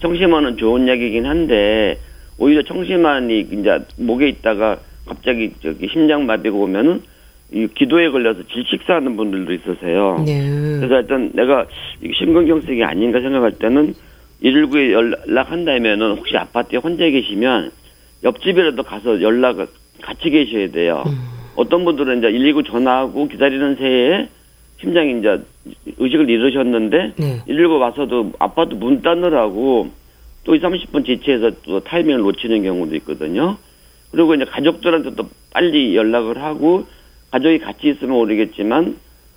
청심환은 0.00 0.56
좋은 0.58 0.86
약이긴 0.86 1.24
한데 1.26 1.98
오히려 2.38 2.62
청심환이 2.62 3.40
이제 3.50 3.78
목에 3.96 4.28
있다가 4.28 4.78
갑자기 5.06 5.52
저기 5.62 5.88
심장 5.92 6.26
마비가 6.26 6.54
오면은 6.56 7.02
이 7.52 7.66
기도에 7.74 8.10
걸려서 8.10 8.42
질식사하는 8.52 9.16
분들도 9.16 9.52
있으세요. 9.52 10.22
네. 10.26 10.40
그래서 10.80 11.00
일단 11.00 11.30
내가 11.34 11.66
심근경색이 12.18 12.82
아닌가 12.84 13.20
생각할 13.20 13.52
때는 13.52 13.94
119에 14.42 14.90
연락한다면은 14.92 16.16
혹시 16.16 16.36
아파트에 16.36 16.78
혼자 16.78 17.08
계시면 17.08 17.70
옆집이라도 18.24 18.82
가서 18.82 19.22
연락을 19.22 19.66
같이 20.02 20.30
계셔야 20.30 20.68
돼요. 20.70 21.04
음. 21.06 21.18
어떤 21.56 21.84
분들은 21.84 22.18
이제 22.18 22.30
119 22.30 22.64
전화하고 22.64 23.28
기다리는 23.28 23.76
새에 23.76 24.28
심장이 24.80 25.18
이제 25.18 25.40
의식을 25.98 26.28
잃으셨는데 26.28 27.12
네. 27.16 27.40
119 27.46 27.78
와서도 27.78 28.32
아파트 28.38 28.74
문 28.74 29.02
따느라고 29.02 29.90
또 30.44 30.54
2, 30.54 30.60
30분 30.60 31.06
지체해서 31.06 31.50
또 31.62 31.80
타이밍을 31.80 32.20
놓치는 32.20 32.62
경우도 32.62 32.94
있거든요. 32.96 33.56
그리고 34.10 34.34
이제 34.34 34.44
가족들한테 34.44 35.14
또 35.14 35.28
빨리 35.52 35.96
연락을 35.96 36.42
하고 36.42 36.86
가족이 37.30 37.58
같이 37.58 37.88
있으면 37.88 38.14
모르겠지만 38.14 38.96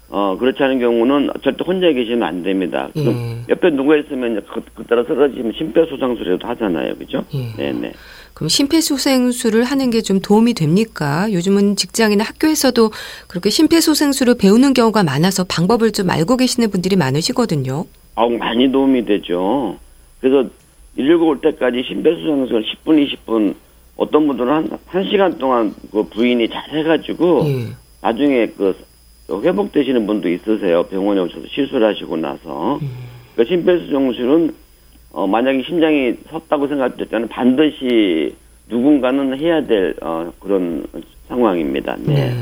어 0.09 0.37
그렇지 0.39 0.63
않은 0.63 0.79
경우는 0.79 1.29
절대 1.43 1.63
혼자 1.65 1.91
계시면 1.91 2.23
안 2.23 2.41
됩니다. 2.41 2.87
예. 2.95 3.03
옆에 3.49 3.69
누가 3.71 3.97
있으면 3.97 4.41
그, 4.53 4.61
그 4.73 4.83
따라 4.85 5.03
쓰러지면 5.03 5.51
심폐소생술이라도 5.57 6.47
하잖아요, 6.47 6.95
그죠? 6.95 7.25
예. 7.33 7.51
네네. 7.57 7.91
그럼 8.33 8.47
심폐소생술을 8.49 9.63
하는 9.65 9.89
게 9.89 10.01
좀 10.01 10.19
도움이 10.21 10.53
됩니까? 10.53 11.27
요즘은 11.33 11.75
직장이나 11.75 12.23
학교에서도 12.23 12.91
그렇게 13.27 13.49
심폐소생술을 13.49 14.35
배우는 14.37 14.73
경우가 14.73 15.03
많아서 15.03 15.43
방법을 15.43 15.91
좀 15.91 16.09
알고 16.09 16.37
계시는 16.37 16.69
분들이 16.69 16.95
많으시거든요. 16.95 17.85
아우 18.15 18.29
많이 18.37 18.71
도움이 18.71 19.03
되죠. 19.05 19.77
그래서 20.21 20.47
119 20.95 21.25
올 21.25 21.41
때까지 21.41 21.83
심폐소생술 21.85 22.63
10분, 22.85 23.05
20분 23.25 23.55
어떤 23.97 24.27
분들은 24.27 24.49
한, 24.53 24.69
한 24.85 25.03
시간 25.09 25.37
동안 25.37 25.73
그 25.91 26.03
부인이 26.03 26.47
잘 26.47 26.69
해가지고 26.79 27.43
예. 27.47 27.65
나중에 28.01 28.45
그 28.57 28.73
회복되시는 29.29 30.07
분도 30.07 30.29
있으세요. 30.29 30.83
병원에 30.83 31.21
오셔서 31.21 31.45
시술을 31.47 31.87
하시고 31.87 32.17
나서. 32.17 32.79
그 33.35 33.45
심폐소생술은 33.45 34.53
어, 35.11 35.27
만약에 35.27 35.63
심장이 35.65 36.13
섰다고 36.29 36.67
생각될 36.67 37.07
때는 37.07 37.27
반드시 37.27 38.35
누군가는 38.69 39.39
해야 39.39 39.65
될 39.65 39.95
어, 40.01 40.31
그런 40.39 40.85
상황입니다. 41.27 41.95
네. 41.99 42.13
네. 42.13 42.33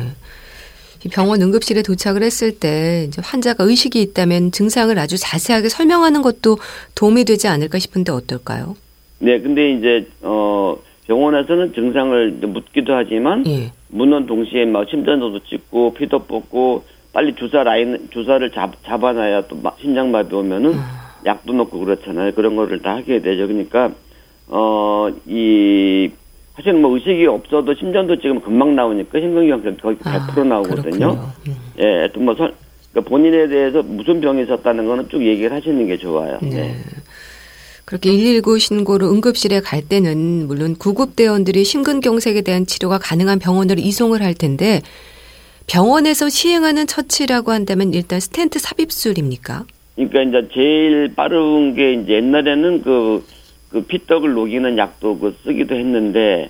이 1.06 1.10
병원 1.10 1.42
응급실에 1.42 1.84
도착을 1.84 2.24
했을 2.24 2.52
때 2.52 3.10
환자가 3.18 3.64
의식이 3.64 4.02
있다면 4.02 4.52
증상을 4.52 4.98
아주 4.98 5.18
자세하게 5.18 5.70
설명하는 5.70 6.24
것도 6.24 6.58
도움이 6.96 7.26
되지 7.26 7.48
않을까 7.48 7.78
싶은데 7.78 8.12
어떨까요? 8.12 8.76
네, 9.20 9.40
근데 9.40 9.74
이제 9.74 10.08
어 10.22 10.76
병원에서는 11.08 11.74
증상을 11.74 12.32
묻기도 12.42 12.94
하지만 12.96 13.46
예. 13.48 13.72
묻는 13.90 14.26
동시에 14.26 14.66
막 14.66 14.90
심전도도 14.90 15.40
찍고 15.46 15.94
피도 15.94 16.20
뽑고 16.20 16.84
빨리 17.14 17.34
주사 17.36 17.64
라인 17.64 18.10
주사를 18.12 18.50
잡, 18.52 18.72
잡아놔야 18.84 19.48
또 19.48 19.56
마- 19.58 19.72
심장마비 19.80 20.34
오면은 20.36 20.74
약도 21.26 21.54
넣고 21.54 21.80
그렇잖아요. 21.80 22.34
그런 22.34 22.56
거를 22.56 22.82
다 22.82 22.96
하게 22.96 23.22
되죠. 23.22 23.48
그러니까 23.48 23.92
어이 24.50 26.12
사실 26.56 26.74
뭐 26.74 26.94
의식이 26.96 27.26
없어도 27.28 27.74
심전도 27.76 28.18
지금 28.18 28.40
금방 28.40 28.76
나오니까 28.76 29.20
심근경색 29.20 29.82
거의 29.82 29.98
100% 29.98 30.40
아, 30.40 30.44
나오거든요. 30.44 30.82
그렇군요. 30.84 31.30
음. 31.48 31.56
예, 31.80 32.08
또뭐 32.14 32.36
선, 32.36 32.54
그러니까 32.92 33.10
본인에 33.10 33.48
대해서 33.48 33.82
무슨 33.84 34.22
병이 34.22 34.44
있었다는 34.44 34.86
거는 34.88 35.10
쭉 35.10 35.22
얘기를 35.26 35.52
하시는 35.52 35.86
게 35.88 35.98
좋아요. 35.98 36.38
네. 36.42 36.50
네. 36.50 36.76
그렇게 37.86 38.10
119 38.10 38.58
신고로 38.58 39.12
응급실에 39.12 39.62
갈 39.62 39.84
때는 39.88 40.48
물론 40.48 40.76
구급대원들이 40.76 41.64
심근경색에 41.64 42.42
대한 42.42 42.66
치료가 42.66 42.98
가능한 42.98 43.38
병원으로 43.38 43.80
이송을 43.80 44.24
할 44.24 44.34
텐데 44.34 44.82
병원에서 45.68 46.30
시행하는 46.30 46.88
처치라고 46.88 47.52
한다면 47.52 47.94
일단 47.94 48.20
스텐트 48.20 48.58
삽입술입니까? 48.60 49.66
그러니까 49.96 50.22
이제 50.24 50.50
제일 50.54 51.14
빠른 51.16 51.76
게 51.76 51.94
이제 51.94 52.14
옛날에는 52.14 52.82
그, 52.82 53.24
그 53.70 53.82
피떡을 53.82 54.34
녹이는 54.34 54.78
약도 54.80 55.18
그 55.20 55.36
쓰기도 55.44 55.76
했는데 55.76 56.50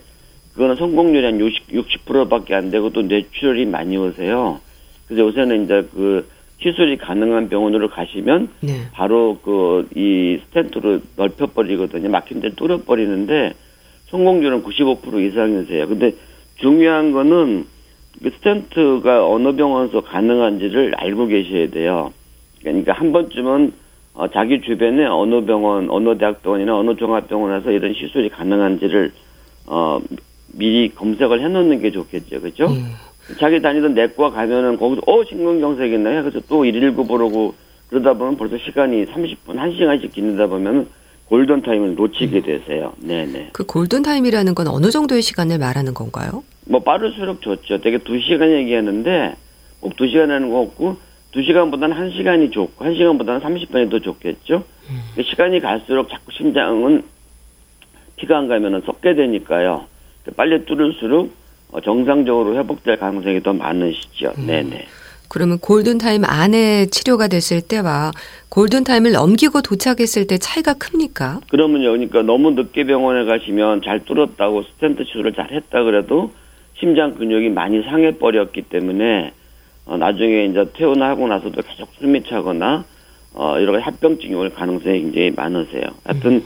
그거는 0.53 0.77
성공률이 0.77 1.25
한 1.25 1.39
60, 1.39 1.67
60%밖에 1.67 2.55
안 2.55 2.71
되고 2.71 2.89
또 2.91 3.01
뇌출혈이 3.01 3.65
많이 3.65 3.97
오세요. 3.97 4.61
그래서 5.07 5.27
요새는 5.27 5.65
이제 5.65 5.87
그 5.93 6.27
시술이 6.62 6.97
가능한 6.97 7.50
병원으로 7.50 7.89
가시면 7.89 8.50
네. 8.62 8.74
바로 8.93 9.38
그 9.43 9.75
이 9.95 10.39
스텐트로 10.47 11.00
넓혀버리거든요. 11.15 12.09
막힌 12.09 12.39
데를 12.41 12.55
뚫어버리는데 12.55 13.53
성공률은 14.07 14.63
95% 14.63 15.31
이상이세요. 15.31 15.88
근데 15.88 16.13
중요한 16.57 17.12
거는 17.12 17.65
그 18.21 18.29
스텐트가 18.29 19.27
어느 19.27 19.55
병원에서 19.55 20.01
가능한지를 20.01 20.95
알고 20.95 21.27
계셔야 21.27 21.69
돼요. 21.69 22.13
그러니까 22.62 22.93
한 22.93 23.12
번쯤은 23.12 23.74
어, 24.13 24.29
자기 24.29 24.62
주변에 24.62 25.05
어느 25.05 25.43
병원, 25.43 25.89
어느 25.89 26.17
대학병원이나 26.17 26.77
어느 26.77 26.95
종합병원에서 26.95 27.71
이런 27.71 27.93
시술이 27.93 28.29
가능한지를 28.29 29.12
어, 29.67 30.00
미리 30.53 30.89
검색을 30.89 31.41
해놓는 31.41 31.81
게 31.81 31.91
좋겠죠, 31.91 32.41
그죠? 32.41 32.65
예. 32.69 32.83
자기 33.39 33.62
다니던 33.62 33.94
내과 33.94 34.32
가면은 34.32 34.77
거기서 34.77 35.01
어 35.08 35.24
심근경색 35.24 35.94
있나요? 35.94 36.22
그래서 36.24 36.39
또 36.48 36.62
119 36.62 37.05
부르고 37.05 37.55
그러다 37.89 38.13
보면 38.13 38.38
벌써 38.38 38.58
시간이 38.58 39.05
30분, 39.05 39.55
1시간씩 39.55 40.13
지내다 40.13 40.48
보면 40.48 40.88
골든 41.27 41.63
타임을 41.63 41.96
놓치게 41.96 42.41
되세요. 42.41 42.94
네네. 43.00 43.50
그 43.53 43.65
골든 43.65 44.03
타임이라는 44.03 44.53
건 44.53 44.67
어느 44.67 44.91
정도의 44.91 45.22
시간을 45.24 45.58
말하는 45.58 45.94
건가요? 45.94 46.44
뭐 46.67 46.82
빠를수록 46.82 47.41
좋죠. 47.41 47.79
대개 47.81 47.97
2시간 47.98 48.51
얘기하는데 48.51 49.36
꼭 49.79 49.96
2시간 49.96 50.27
하는 50.29 50.51
거 50.51 50.60
없고 50.60 50.98
2시간보다는 51.34 51.94
1시간이 51.96 52.51
좋고 52.51 52.86
1시간보다는 52.86 53.41
30분이 53.41 53.89
더 53.89 54.00
좋겠죠. 54.00 54.63
그 55.15 55.24
시간이 55.24 55.60
갈수록 55.60 56.10
자꾸 56.10 56.32
심장은 56.32 57.03
피가 58.17 58.38
안 58.38 58.48
가면은 58.48 58.82
썩게 58.86 59.15
되니까요. 59.15 59.86
빨리 60.38 60.65
뚫을수록 60.65 61.25
어, 61.27 61.44
정상적으로 61.82 62.55
회복될 62.58 62.98
가능성이 62.98 63.41
더 63.41 63.53
많으시죠. 63.53 64.34
네네. 64.46 64.88
그러면 65.27 65.60
골든 65.60 65.98
타임 65.98 66.24
안에 66.24 66.86
치료가 66.88 67.27
됐을 67.27 67.62
때와 67.62 68.12
골든 68.50 68.84
타임을 68.84 69.12
넘기고 69.12 69.62
도착했을 69.62 70.27
때 70.27 70.38
차이가 70.38 70.74
큽니까? 70.74 71.41
그러면요, 71.50 71.91
그러니까 71.91 72.22
너무 72.22 72.51
늦게 72.51 72.86
병원에 72.86 73.25
가시면 73.25 73.82
잘 73.84 74.05
뚫었다고 74.05 74.63
스텐트 74.63 75.03
치료를 75.05 75.34
잘 75.34 75.51
했다 75.51 75.84
그래도 75.84 76.32
심장 76.79 77.16
근육이 77.16 77.50
많이 77.50 77.81
상해 77.83 78.18
버렸기 78.18 78.64
때문에 78.64 79.33
어, 79.85 79.98
나중에 79.98 80.46
이제 80.46 80.66
퇴원하고 80.74 81.27
나서도 81.27 81.61
계속 81.61 81.90
숨이 82.00 82.24
차거나 82.24 82.85
어, 83.33 83.55
여러 83.59 83.74
가지 83.74 83.83
합병증이 83.83 84.33
올 84.33 84.50
가능성이 84.50 85.01
굉장히 85.01 85.31
많으세요. 85.31 85.83
하여튼 86.03 86.44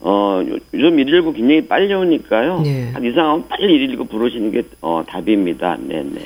어, 0.00 0.42
요- 0.48 0.56
요즘 0.74 0.96
119 0.96 1.32
굉장히 1.34 1.66
빨리 1.66 1.92
오니까요. 1.92 2.60
네. 2.62 2.90
한 2.92 3.04
이상하면 3.04 3.48
빨리 3.48 3.78
119 3.78 4.06
부르시는 4.06 4.50
게 4.52 4.62
어, 4.80 5.02
답입니다. 5.06 5.76
네네. 5.80 6.20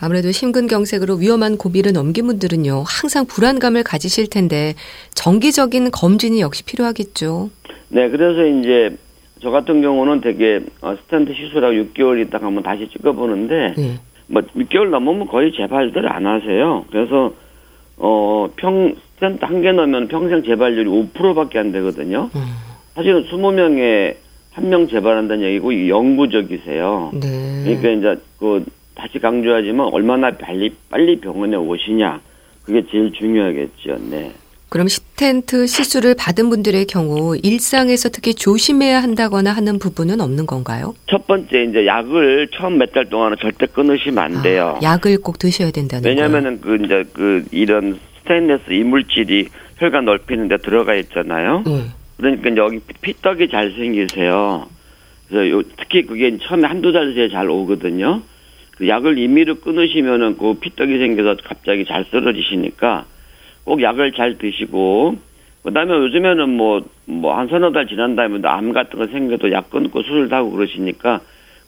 아무래도 0.00 0.30
심근경색으로 0.30 1.16
위험한 1.16 1.58
고비를 1.58 1.92
넘긴 1.92 2.28
분들은요, 2.28 2.84
항상 2.86 3.26
불안감을 3.26 3.82
가지실 3.82 4.30
텐데, 4.30 4.74
정기적인 5.14 5.90
검진이 5.90 6.40
역시 6.40 6.62
필요하겠죠. 6.64 7.50
네, 7.88 8.08
그래서 8.08 8.46
이제 8.46 8.96
저 9.42 9.50
같은 9.50 9.82
경우는 9.82 10.20
대개 10.20 10.60
어, 10.82 10.94
스텐트 10.96 11.34
시술하고 11.34 11.74
6개월 11.74 12.24
있다가 12.26 12.46
한번 12.46 12.62
다시 12.62 12.88
찍어보는데 12.90 13.74
네. 13.76 13.98
뭐 14.28 14.42
6개월 14.56 14.88
넘으면 14.90 15.26
거의 15.26 15.52
재발들 15.52 16.10
안 16.10 16.26
하세요. 16.26 16.84
그래서 16.90 17.32
어 17.98 18.48
평 18.56 18.94
스텐트 19.16 19.44
한 19.44 19.62
개 19.62 19.72
넣으면 19.72 20.06
평생 20.08 20.42
재발률이 20.44 20.88
5%밖에 20.88 21.58
안 21.58 21.72
되거든요. 21.72 22.30
음, 22.36 22.40
사실은 22.98 23.24
20명에 23.30 24.16
한 24.52 24.68
명 24.68 24.88
재발한다는 24.88 25.44
얘기고 25.44 25.70
이 25.70 25.88
영구적이세요. 25.88 27.12
네. 27.14 27.62
그러니까 27.80 27.90
이제 28.14 28.22
그 28.40 28.64
다시 28.96 29.20
강조하지만 29.20 29.86
얼마나 29.92 30.32
빨리 30.36 30.74
빨리 30.90 31.20
병원에 31.20 31.56
오시냐 31.56 32.20
그게 32.64 32.82
제일 32.90 33.12
중요하겠죠. 33.12 33.98
네. 34.10 34.32
그럼 34.68 34.88
스텐트 34.88 35.68
시술을 35.68 36.16
받은 36.18 36.50
분들의 36.50 36.86
경우 36.86 37.36
일상에서 37.40 38.08
특히 38.08 38.34
조심해야 38.34 39.00
한다거나 39.00 39.52
하는 39.52 39.78
부분은 39.78 40.20
없는 40.20 40.46
건가요? 40.46 40.94
첫 41.08 41.24
번째 41.28 41.62
이제 41.62 41.86
약을 41.86 42.48
처음 42.52 42.78
몇 42.78 42.92
달 42.92 43.08
동안은 43.08 43.36
절대 43.40 43.66
끊으시면 43.66 44.18
안 44.18 44.42
돼요. 44.42 44.76
아, 44.76 44.82
약을 44.82 45.18
꼭 45.22 45.38
드셔야 45.38 45.70
된다는 45.70 46.02
거예요. 46.02 46.16
왜냐면은 46.16 46.60
그 46.60 46.76
이제 46.84 47.04
그 47.12 47.44
이런 47.52 47.98
스테인레스 48.22 48.72
이물질이 48.72 49.46
혈관 49.78 50.04
넓히는 50.04 50.48
데 50.48 50.56
들어가 50.58 50.96
있잖아요. 50.96 51.62
예. 51.68 51.82
그러니까 52.18 52.54
여기 52.56 52.80
피떡이 53.00 53.48
잘 53.48 53.72
생기세요. 53.72 54.68
그래서 55.28 55.50
요, 55.50 55.62
특히 55.76 56.02
그게 56.02 56.36
처음에 56.38 56.68
한두 56.68 56.92
달 56.92 57.14
새에 57.14 57.28
잘 57.28 57.48
오거든요. 57.48 58.22
그 58.76 58.86
약을 58.86 59.18
임의로 59.18 59.56
끊으시면은 59.56 60.36
그 60.36 60.54
피떡이 60.54 60.98
생겨서 60.98 61.36
갑자기 61.44 61.84
잘 61.84 62.04
쓰러지시니까 62.04 63.06
꼭 63.64 63.82
약을 63.82 64.12
잘 64.12 64.38
드시고 64.38 65.16
그다음에 65.62 65.94
요즘에는 65.94 66.48
뭐 66.50 66.98
뭐 67.08 67.34
한 67.34 67.48
서너 67.48 67.72
달 67.72 67.86
지난 67.86 68.14
다음에 68.16 68.38
암 68.44 68.72
같은 68.72 68.98
거 68.98 69.06
생겨도 69.06 69.50
약 69.50 69.70
끊고 69.70 70.02
수술도 70.02 70.36
하고 70.36 70.50
그러시니까 70.50 71.20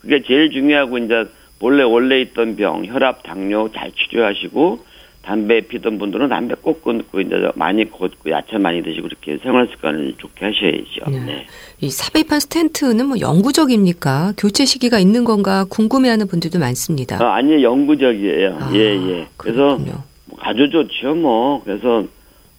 그게 0.03 0.23
제일 0.23 0.51
중요하고 0.51 0.99
이제 0.99 1.25
원래 1.61 1.83
원래 1.83 2.21
있던 2.21 2.57
병 2.57 2.85
혈압 2.85 3.23
당뇨 3.23 3.71
잘 3.73 3.91
치료하시고 3.93 4.85
담배 5.23 5.61
피던 5.61 5.99
분들은 5.99 6.29
담배 6.31 6.55
꼭 6.61 6.83
끊고 6.83 7.21
이제 7.21 7.35
많이 7.55 7.89
걷고 7.91 8.31
야채 8.31 8.57
많이 8.59 8.83
드시고 8.83 9.09
그렇게 9.09 9.37
생활 9.39 9.69
습관을 9.69 10.15
좋게 10.19 10.45
하셔야죠. 10.47 11.11
네. 11.11 11.25
네. 11.27 11.47
이 11.81 11.91
삽입한 11.91 12.41
스텐트는 12.41 13.07
뭐 13.07 13.21
영구적입니까? 13.21 14.33
교체 14.39 14.65
시기가 14.65 14.99
있는 14.99 15.25
건가 15.25 15.67
궁금해하는 15.69 16.27
분들도 16.27 16.59
많습니다. 16.59 17.19
아, 17.23 17.35
아니 17.37 17.63
영구적이에요. 17.63 18.59
아, 18.61 18.71
예, 18.75 18.79
예. 18.97 19.27
그래서 19.37 19.77
그렇군요. 19.77 20.03
뭐 20.27 21.15
뭐. 21.15 21.63
그래서 21.65 22.05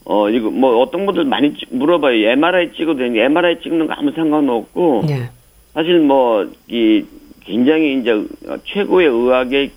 어 0.06 0.30
이거 0.30 0.50
뭐 0.50 0.78
어떤 0.82 1.06
분들 1.06 1.26
많이 1.26 1.54
찍- 1.56 1.68
물어봐요. 1.76 2.30
MRI 2.32 2.74
찍어도 2.74 3.00
되는데 3.00 3.24
MRI 3.24 3.62
찍는 3.62 3.88
거 3.88 3.94
아무 3.94 4.12
상관없고 4.12 5.04
네. 5.08 5.30
사실 5.74 6.00
뭐 6.00 6.46
이 6.70 7.04
굉장히 7.44 8.00
이제 8.00 8.24
최고의 8.66 9.08
의학의 9.08 9.72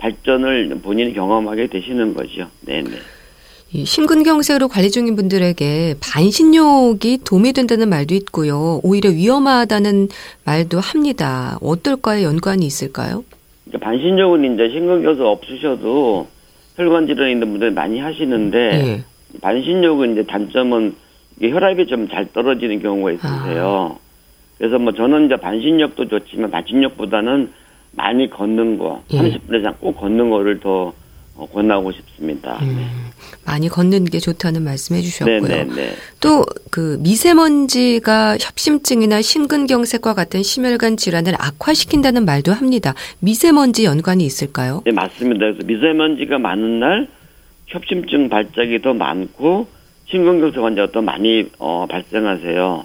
발전을 0.00 0.80
본인이 0.82 1.12
경험하게 1.12 1.68
되시는 1.68 2.14
거죠. 2.14 2.48
네, 2.62 2.82
네. 2.82 2.90
이 3.72 3.84
심근경색으로 3.84 4.66
관리 4.66 4.90
중인 4.90 5.14
분들에게 5.14 5.94
반신욕이 6.00 7.18
도움이 7.24 7.52
된다는 7.52 7.88
말도 7.88 8.14
있고요. 8.16 8.80
오히려 8.82 9.10
위험하다는 9.10 10.08
말도 10.44 10.80
합니다. 10.80 11.56
어떨까요? 11.62 12.26
연관이 12.26 12.66
있을까요? 12.66 13.22
그러니까 13.66 13.88
반신욕은 13.90 14.54
이제 14.54 14.70
심근경색 14.70 15.24
없으셔도 15.24 16.26
혈관 16.76 17.06
질환 17.06 17.30
있는 17.30 17.50
분들 17.50 17.70
많이 17.70 18.00
하시는데 18.00 18.58
예. 18.58 19.04
반신욕은 19.40 20.12
이제 20.12 20.22
단점은 20.24 20.96
혈압이 21.40 21.86
좀 21.86 22.08
잘 22.10 22.26
떨어지는 22.32 22.82
경우가 22.82 23.12
있으세요. 23.12 23.98
그래서 24.58 24.78
뭐 24.78 24.92
저는 24.92 25.26
이제 25.26 25.36
반신욕도 25.36 26.08
좋지만 26.08 26.50
반신욕보다는 26.50 27.52
많이 27.92 28.28
걷는 28.30 28.78
거, 28.78 29.02
예. 29.12 29.18
30분 29.18 29.60
이상 29.60 29.74
꼭 29.80 29.96
걷는 29.98 30.30
거를 30.30 30.60
더 30.60 30.92
어, 31.36 31.46
권하고 31.46 31.90
싶습니다. 31.92 32.58
음, 32.60 32.86
많이 33.46 33.68
걷는 33.68 34.04
게 34.04 34.18
좋다는 34.18 34.62
말씀해 34.62 35.00
주셨고요. 35.00 35.40
네네네. 35.40 35.94
또그 36.20 36.98
미세먼지가 37.00 38.36
협심증이나 38.38 39.22
심근경색과 39.22 40.12
같은 40.14 40.42
심혈관 40.42 40.98
질환을 40.98 41.34
악화시킨다는 41.38 42.26
말도 42.26 42.52
합니다. 42.52 42.94
미세먼지 43.20 43.86
연관이 43.86 44.24
있을까요? 44.24 44.82
네, 44.84 44.92
맞습니다. 44.92 45.46
그래서 45.46 45.60
미세먼지가 45.64 46.38
많은 46.38 46.78
날 46.78 47.08
협심증 47.68 48.28
발작이 48.28 48.82
더 48.82 48.92
많고 48.92 49.66
심근경색 50.10 50.62
환자가 50.62 50.92
더 50.92 51.00
많이 51.00 51.46
어, 51.58 51.86
발생하세요. 51.88 52.84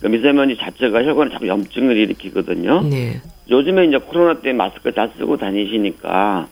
그 0.00 0.06
미세먼지 0.06 0.56
자체가 0.56 1.02
혈관에 1.04 1.30
자꾸 1.32 1.48
염증을 1.48 1.96
일으키거든요. 1.96 2.82
네. 2.82 3.20
요즘에 3.50 3.86
이제 3.86 3.98
코로나 3.98 4.34
때문에 4.40 4.52
마스크 4.52 4.92
다 4.92 5.08
쓰고 5.18 5.36
다니시니까 5.36 6.46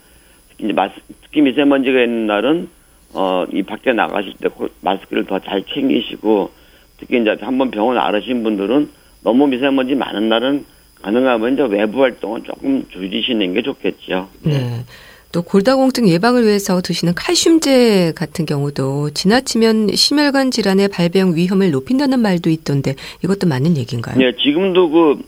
특히 0.49 0.65
이제 0.65 0.73
마스, 0.73 0.93
특히 1.23 1.41
미세먼지가 1.41 2.01
있는 2.01 2.27
날은 2.27 2.69
어 3.13 3.45
이 3.53 3.63
밖에 3.63 3.93
나가실 3.93 4.33
때 4.41 4.49
코- 4.49 4.67
마스크를 4.81 5.25
더 5.25 5.39
잘 5.39 5.63
챙기시고 5.63 6.51
특히 6.99 7.21
이제 7.21 7.37
한번 7.39 7.71
병원 7.71 7.97
알으신 7.97 8.43
분들은 8.43 8.89
너무 9.23 9.47
미세먼지 9.47 9.95
많은 9.95 10.27
날은 10.27 10.65
가능하면 11.01 11.53
이제 11.53 11.63
외부 11.63 12.01
활동은 12.01 12.43
조금 12.43 12.83
줄이시는 12.89 13.53
게 13.53 13.61
좋겠죠. 13.61 14.27
네. 14.43 14.83
또 15.31 15.41
골다공증 15.41 16.07
예방을 16.07 16.45
위해서 16.45 16.81
드시는 16.81 17.13
칼슘제 17.13 18.13
같은 18.15 18.45
경우도 18.45 19.11
지나치면 19.11 19.89
심혈관 19.95 20.51
질환의 20.51 20.87
발병 20.87 21.35
위험을 21.35 21.71
높인다는 21.71 22.19
말도 22.19 22.49
있던데 22.49 22.95
이것도 23.23 23.47
맞는 23.47 23.77
얘기인가요? 23.77 24.17
네, 24.17 24.31
지금도 24.35 24.89
그 24.89 25.21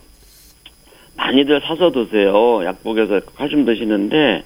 많이들 1.16 1.60
사서 1.60 1.92
드세요. 1.92 2.64
약국에서 2.64 3.20
칼슘 3.36 3.66
드시는데 3.66 4.42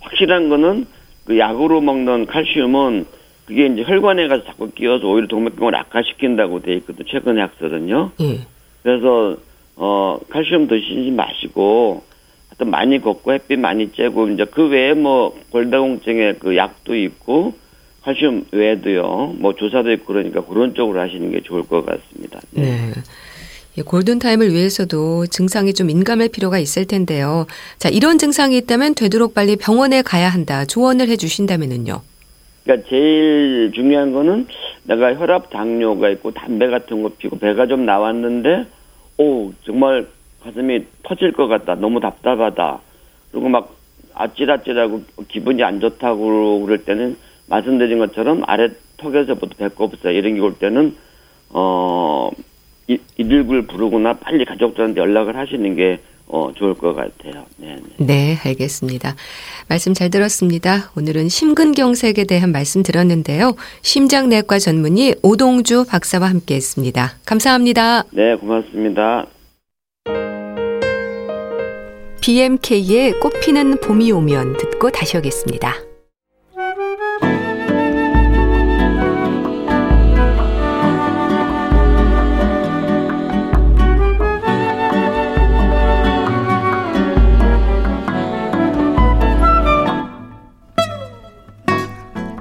확실한 0.00 0.48
거는 0.48 0.86
그 1.24 1.38
약으로 1.38 1.80
먹는 1.80 2.26
칼슘은 2.26 3.06
그게 3.46 3.66
이제 3.66 3.84
혈관에 3.86 4.26
가서 4.26 4.44
자꾸 4.44 4.70
끼어서 4.72 5.06
오히려 5.06 5.28
동맥경을 5.28 5.74
악화시킨다고 5.76 6.62
돼 6.62 6.74
있거든. 6.74 7.04
최근 7.08 7.38
약서는요. 7.38 8.10
예. 8.20 8.40
그래서 8.82 9.36
어 9.76 10.18
칼슘 10.28 10.66
드시지 10.66 11.12
마시고 11.12 12.02
하여튼 12.56 12.70
많이 12.70 13.00
걷고 13.00 13.32
햇빛 13.32 13.58
많이 13.58 13.90
쬐고 13.92 14.32
이제 14.32 14.46
그 14.46 14.68
외에 14.68 14.94
뭐 14.94 15.38
골다공증에 15.50 16.34
그 16.38 16.56
약도 16.56 16.96
있고 16.96 17.54
칼슘 18.02 18.46
외에도요. 18.52 19.34
뭐 19.38 19.54
조사도 19.54 19.92
있고 19.92 20.14
그러니까 20.14 20.44
그런 20.44 20.74
쪽으로 20.74 21.00
하시는 21.00 21.30
게 21.30 21.42
좋을 21.42 21.62
것 21.64 21.84
같습니다. 21.84 22.40
네. 22.52 22.92
네. 23.74 23.82
골든타임을 23.82 24.54
위해서도 24.54 25.26
증상이 25.26 25.74
좀 25.74 25.88
민감할 25.88 26.30
필요가 26.30 26.58
있을 26.58 26.86
텐데요. 26.86 27.46
자, 27.76 27.90
이런 27.90 28.16
증상이 28.16 28.56
있다면 28.56 28.94
되도록 28.94 29.34
빨리 29.34 29.56
병원에 29.56 30.00
가야 30.00 30.30
한다. 30.30 30.64
조언을 30.64 31.08
해 31.10 31.16
주신다면은요. 31.16 32.00
그러니까 32.64 32.88
제일 32.88 33.70
중요한 33.74 34.12
거는 34.14 34.46
내가 34.84 35.14
혈압 35.14 35.50
당뇨가 35.50 36.08
있고 36.10 36.30
담배 36.30 36.68
같은 36.68 37.02
거 37.02 37.10
피고 37.18 37.38
배가 37.38 37.66
좀 37.66 37.84
나왔는데 37.84 38.64
오 39.18 39.52
정말 39.64 40.06
가슴이 40.46 40.86
터질 41.02 41.32
것 41.32 41.48
같다 41.48 41.74
너무 41.74 42.00
답답하다 42.00 42.80
그리고 43.32 43.48
막 43.48 43.74
아찔아찔하고 44.14 45.02
기분이 45.28 45.62
안 45.62 45.80
좋다고 45.80 46.62
그럴 46.64 46.78
때는 46.84 47.16
말씀드린 47.48 47.98
것처럼 47.98 48.42
아래 48.46 48.68
턱에서부터 48.96 49.54
배꼽 49.58 49.96
사이 50.02 50.14
이런 50.16 50.34
게 50.34 50.40
올 50.40 50.54
때는 50.54 50.96
어 51.50 52.30
이, 52.88 52.98
이들을 53.18 53.62
부르거나 53.66 54.14
빨리 54.14 54.44
가족들한테 54.44 55.00
연락을 55.00 55.36
하시는 55.36 55.74
게 55.74 55.98
어, 56.28 56.50
좋을 56.56 56.74
것 56.74 56.92
같아요. 56.94 57.44
네, 57.56 57.76
네. 57.98 58.04
네, 58.04 58.36
알겠습니다. 58.44 59.14
말씀 59.68 59.94
잘 59.94 60.10
들었습니다. 60.10 60.90
오늘은 60.96 61.28
심근경색에 61.28 62.24
대한 62.28 62.50
말씀 62.50 62.82
들었는데요. 62.82 63.54
심장내과 63.82 64.58
전문의 64.58 65.14
오동주 65.22 65.84
박사와 65.88 66.28
함께 66.28 66.56
했습니다. 66.56 67.12
감사합니다. 67.26 68.04
네, 68.10 68.34
고맙습니다. 68.36 69.26
BMK의 72.26 73.20
꽃피는 73.20 73.78
봄이 73.80 74.10
오면 74.10 74.56
듣고 74.56 74.90
다시 74.90 75.16
오겠습니다. 75.16 75.72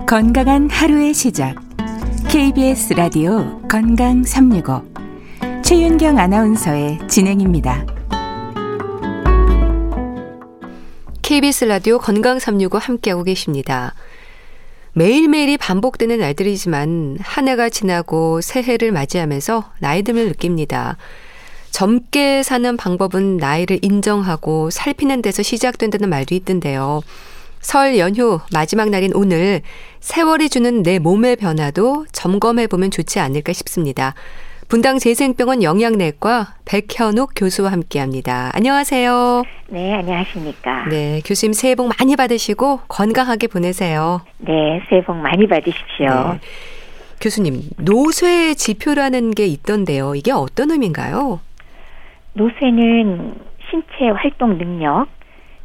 건강한 0.07 0.67
하루의 0.67 1.13
시작. 1.13 1.57
KBS 2.27 2.93
라디오 2.93 3.61
건강 3.67 4.23
365. 4.23 4.81
최윤경 5.61 6.17
아나운서의 6.17 7.07
진행입니다. 7.07 7.94
KBS 11.25 11.65
라디오 11.65 11.97
건강 11.97 12.37
365 12.37 12.77
함께하고 12.77 13.23
계십니다. 13.23 13.95
매일매일이 14.93 15.57
반복되는 15.57 16.19
날들이지만 16.19 17.17
한 17.19 17.47
해가 17.47 17.69
지나고 17.69 18.41
새해를 18.41 18.91
맞이하면서 18.91 19.71
나이 19.79 20.03
듦을 20.03 20.27
느낍니다. 20.27 20.97
젊게 21.71 22.43
사는 22.43 22.77
방법은 22.77 23.37
나이를 23.37 23.79
인정하고 23.81 24.69
살피는 24.69 25.23
데서 25.23 25.41
시작된다는 25.41 26.09
말도 26.09 26.35
있던데요. 26.35 27.01
설 27.59 27.97
연휴 27.97 28.39
마지막 28.53 28.91
날인 28.91 29.13
오늘 29.15 29.63
세월이 30.01 30.51
주는 30.51 30.83
내 30.83 30.99
몸의 30.99 31.37
변화도 31.37 32.05
점검해 32.11 32.67
보면 32.67 32.91
좋지 32.91 33.17
않을까 33.19 33.51
싶습니다. 33.51 34.13
분당 34.67 34.97
재생병원 34.97 35.61
영양내과 35.61 36.55
백현욱 36.65 37.31
교수와 37.35 37.71
함께합니다. 37.71 38.49
안녕하세요. 38.53 39.43
네, 39.69 39.93
안녕하십니까. 39.93 40.85
네, 40.89 41.21
교수님 41.23 41.53
새해 41.53 41.75
복 41.75 41.91
많이 41.99 42.15
받으시고 42.15 42.81
건강하게 42.87 43.47
보내세요. 43.47 44.21
네, 44.39 44.81
새해 44.89 45.03
복 45.03 45.17
많이 45.17 45.47
받으십시오. 45.47 46.07
네. 46.07 46.39
교수님, 47.21 47.61
노쇠 47.77 48.55
지표라는 48.55 49.31
게 49.31 49.45
있던데요. 49.45 50.15
이게 50.15 50.31
어떤 50.31 50.71
의미인가요? 50.71 51.39
노쇠는 52.33 53.35
신체 53.69 54.09
활동 54.13 54.57
능력, 54.57 55.07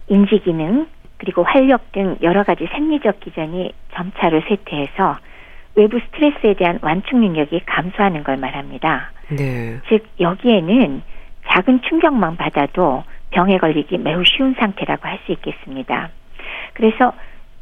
인지 0.09 0.41
기능, 0.45 0.87
그리고 1.17 1.43
활력 1.43 1.93
등 1.93 2.17
여러 2.23 2.45
가지 2.45 2.67
생리적 2.71 3.21
기전이 3.21 3.73
점차로 3.95 4.43
쇠퇴해서 4.49 5.19
외부 5.81 5.99
스트레스에 5.99 6.55
대한 6.55 6.79
완충 6.83 7.21
능력이 7.21 7.63
감소하는 7.65 8.23
걸 8.23 8.37
말합니다. 8.37 9.13
네. 9.31 9.79
즉 9.89 10.07
여기에는 10.21 11.03
작은 11.49 11.81
충격만 11.89 12.37
받아도 12.37 13.03
병에 13.31 13.57
걸리기 13.57 13.97
매우 13.97 14.23
쉬운 14.25 14.55
상태라고 14.59 15.09
할 15.09 15.19
수 15.25 15.33
있겠습니다. 15.33 16.11
그래서 16.75 17.13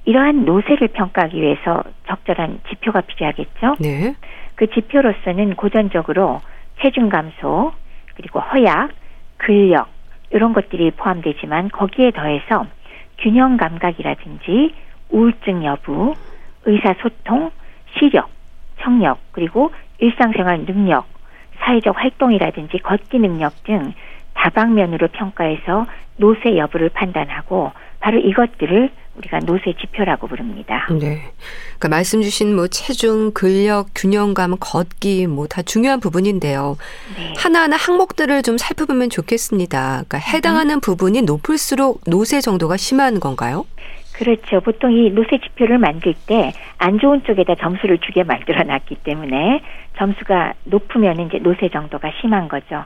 이러한 0.04 0.44
노쇠를 0.44 0.88
평가하기 0.88 1.40
위해서 1.40 1.85
적절한 2.09 2.61
지표가 2.68 3.02
필요하겠죠. 3.02 3.76
네. 3.78 4.14
그 4.57 4.66
지표로서는 4.68 5.54
고전적으로 5.54 6.40
체중 6.81 7.09
감소, 7.11 7.72
그리고 8.16 8.40
허약, 8.40 8.90
근력 9.37 9.88
이런 10.31 10.54
것들이 10.54 10.90
포함되지만 10.92 11.68
거기에 11.68 12.11
더해서 12.11 12.66
균형 13.18 13.57
감각이라든지 13.57 14.74
우울증 15.11 15.64
여부, 15.64 16.14
의사소통, 16.64 17.50
시력, 17.96 18.29
청력, 18.81 19.18
그리고 19.33 19.72
일상생활 19.98 20.66
능력, 20.66 21.07
사회적 21.61 21.96
활동이라든지 21.96 22.79
걷기 22.79 23.18
능력 23.18 23.62
등 23.64 23.92
다방면으로 24.35 25.09
평가해서 25.09 25.87
노쇠 26.16 26.57
여부를 26.57 26.90
판단하고 26.90 27.72
바로 28.01 28.18
이것들을 28.18 28.90
우리가 29.16 29.40
노쇠 29.40 29.74
지표라고 29.81 30.29
부릅니다. 30.29 30.87
네. 30.90 31.20
그러니까 31.79 31.88
말씀 31.88 32.22
주신 32.22 32.55
뭐 32.55 32.68
체중, 32.68 33.33
근력, 33.33 33.88
균형감, 33.94 34.57
걷기 34.61 35.27
뭐 35.27 35.48
다 35.48 35.62
중요한 35.62 35.98
부분인데요. 35.98 36.77
네. 37.16 37.35
하나하나 37.37 37.77
항목들을 37.77 38.42
좀 38.42 38.59
살펴보면 38.59 39.11
좋겠습니다. 39.11 40.05
그러니까 40.07 40.18
해당하는 40.18 40.77
음. 40.77 40.81
부분이 40.81 41.22
높을수록 41.22 42.03
노쇠 42.07 42.40
정도가 42.40 42.77
심한 42.77 43.18
건가요? 43.18 43.66
그렇죠. 44.18 44.61
보통 44.61 44.92
이 44.92 45.11
노쇠 45.11 45.38
지표를 45.38 45.78
만들 45.78 46.14
때 46.26 46.52
안 46.78 46.98
좋은 46.98 47.24
쪽에다 47.24 47.57
점수를 47.57 47.98
주게 47.98 48.22
만들어 48.22 48.62
놨기 48.62 48.96
때문에 49.02 49.61
점수가 49.96 50.54
높으면 50.64 51.20
이제 51.20 51.38
노쇠 51.38 51.68
정도가 51.68 52.12
심한 52.20 52.48
거죠. 52.48 52.85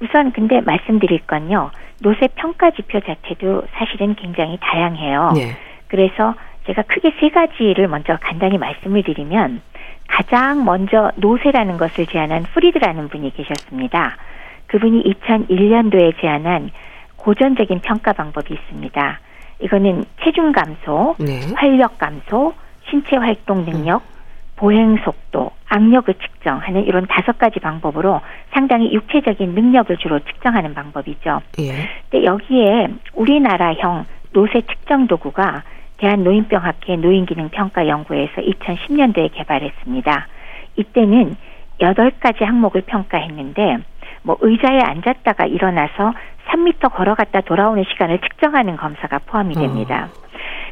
우선 0.00 0.32
근데 0.32 0.60
말씀드릴 0.60 1.20
건요. 1.26 1.70
노쇠 2.02 2.28
평가 2.34 2.70
지표 2.70 3.00
자체도 3.00 3.64
사실은 3.72 4.14
굉장히 4.14 4.58
다양해요. 4.60 5.32
네. 5.34 5.56
그래서 5.88 6.34
제가 6.66 6.82
크게 6.82 7.12
세 7.18 7.30
가지를 7.30 7.88
먼저 7.88 8.16
간단히 8.20 8.58
말씀을 8.58 9.02
드리면 9.02 9.62
가장 10.06 10.64
먼저 10.64 11.10
노쇠라는 11.16 11.78
것을 11.78 12.06
제안한 12.06 12.44
프리드라는 12.54 13.08
분이 13.08 13.32
계셨습니다. 13.34 14.16
그분이 14.66 15.02
2001년도에 15.04 16.20
제안한 16.20 16.70
고전적인 17.16 17.80
평가 17.80 18.12
방법이 18.12 18.52
있습니다. 18.54 19.20
이거는 19.60 20.04
체중 20.22 20.52
감소, 20.52 21.14
네. 21.18 21.40
활력 21.54 21.98
감소, 21.98 22.54
신체 22.88 23.16
활동 23.16 23.64
능력, 23.64 24.02
음. 24.02 24.20
보행 24.56 24.98
속도, 25.04 25.50
악력을 25.68 26.12
측정하는 26.12 26.84
이런 26.84 27.06
다섯 27.06 27.38
가지 27.38 27.60
방법으로 27.60 28.20
상당히 28.52 28.92
육체적인 28.92 29.54
능력을 29.54 29.96
주로 29.98 30.18
측정하는 30.18 30.74
방법이죠. 30.74 31.40
예. 31.60 31.88
근데 32.10 32.26
여기에 32.26 32.88
우리나라형 33.14 34.04
노쇠 34.32 34.62
측정 34.62 35.06
도구가 35.06 35.62
대한노인병학회 35.96 36.96
노인기능평가 36.96 37.88
연구에서 37.88 38.40
2010년도에 38.42 39.32
개발했습니다. 39.32 40.26
이때는 40.76 41.36
여덟 41.80 42.10
가지 42.20 42.44
항목을 42.44 42.82
평가했는데 42.82 43.78
뭐 44.22 44.36
의자에 44.40 44.80
앉았다가 44.80 45.46
일어나서 45.46 46.12
3미터 46.48 46.92
걸어갔다 46.92 47.42
돌아오는 47.42 47.84
시간을 47.84 48.18
측정하는 48.18 48.76
검사가 48.76 49.20
포함이 49.26 49.54
어. 49.56 49.60
됩니다. 49.60 50.08
어. 50.10 50.20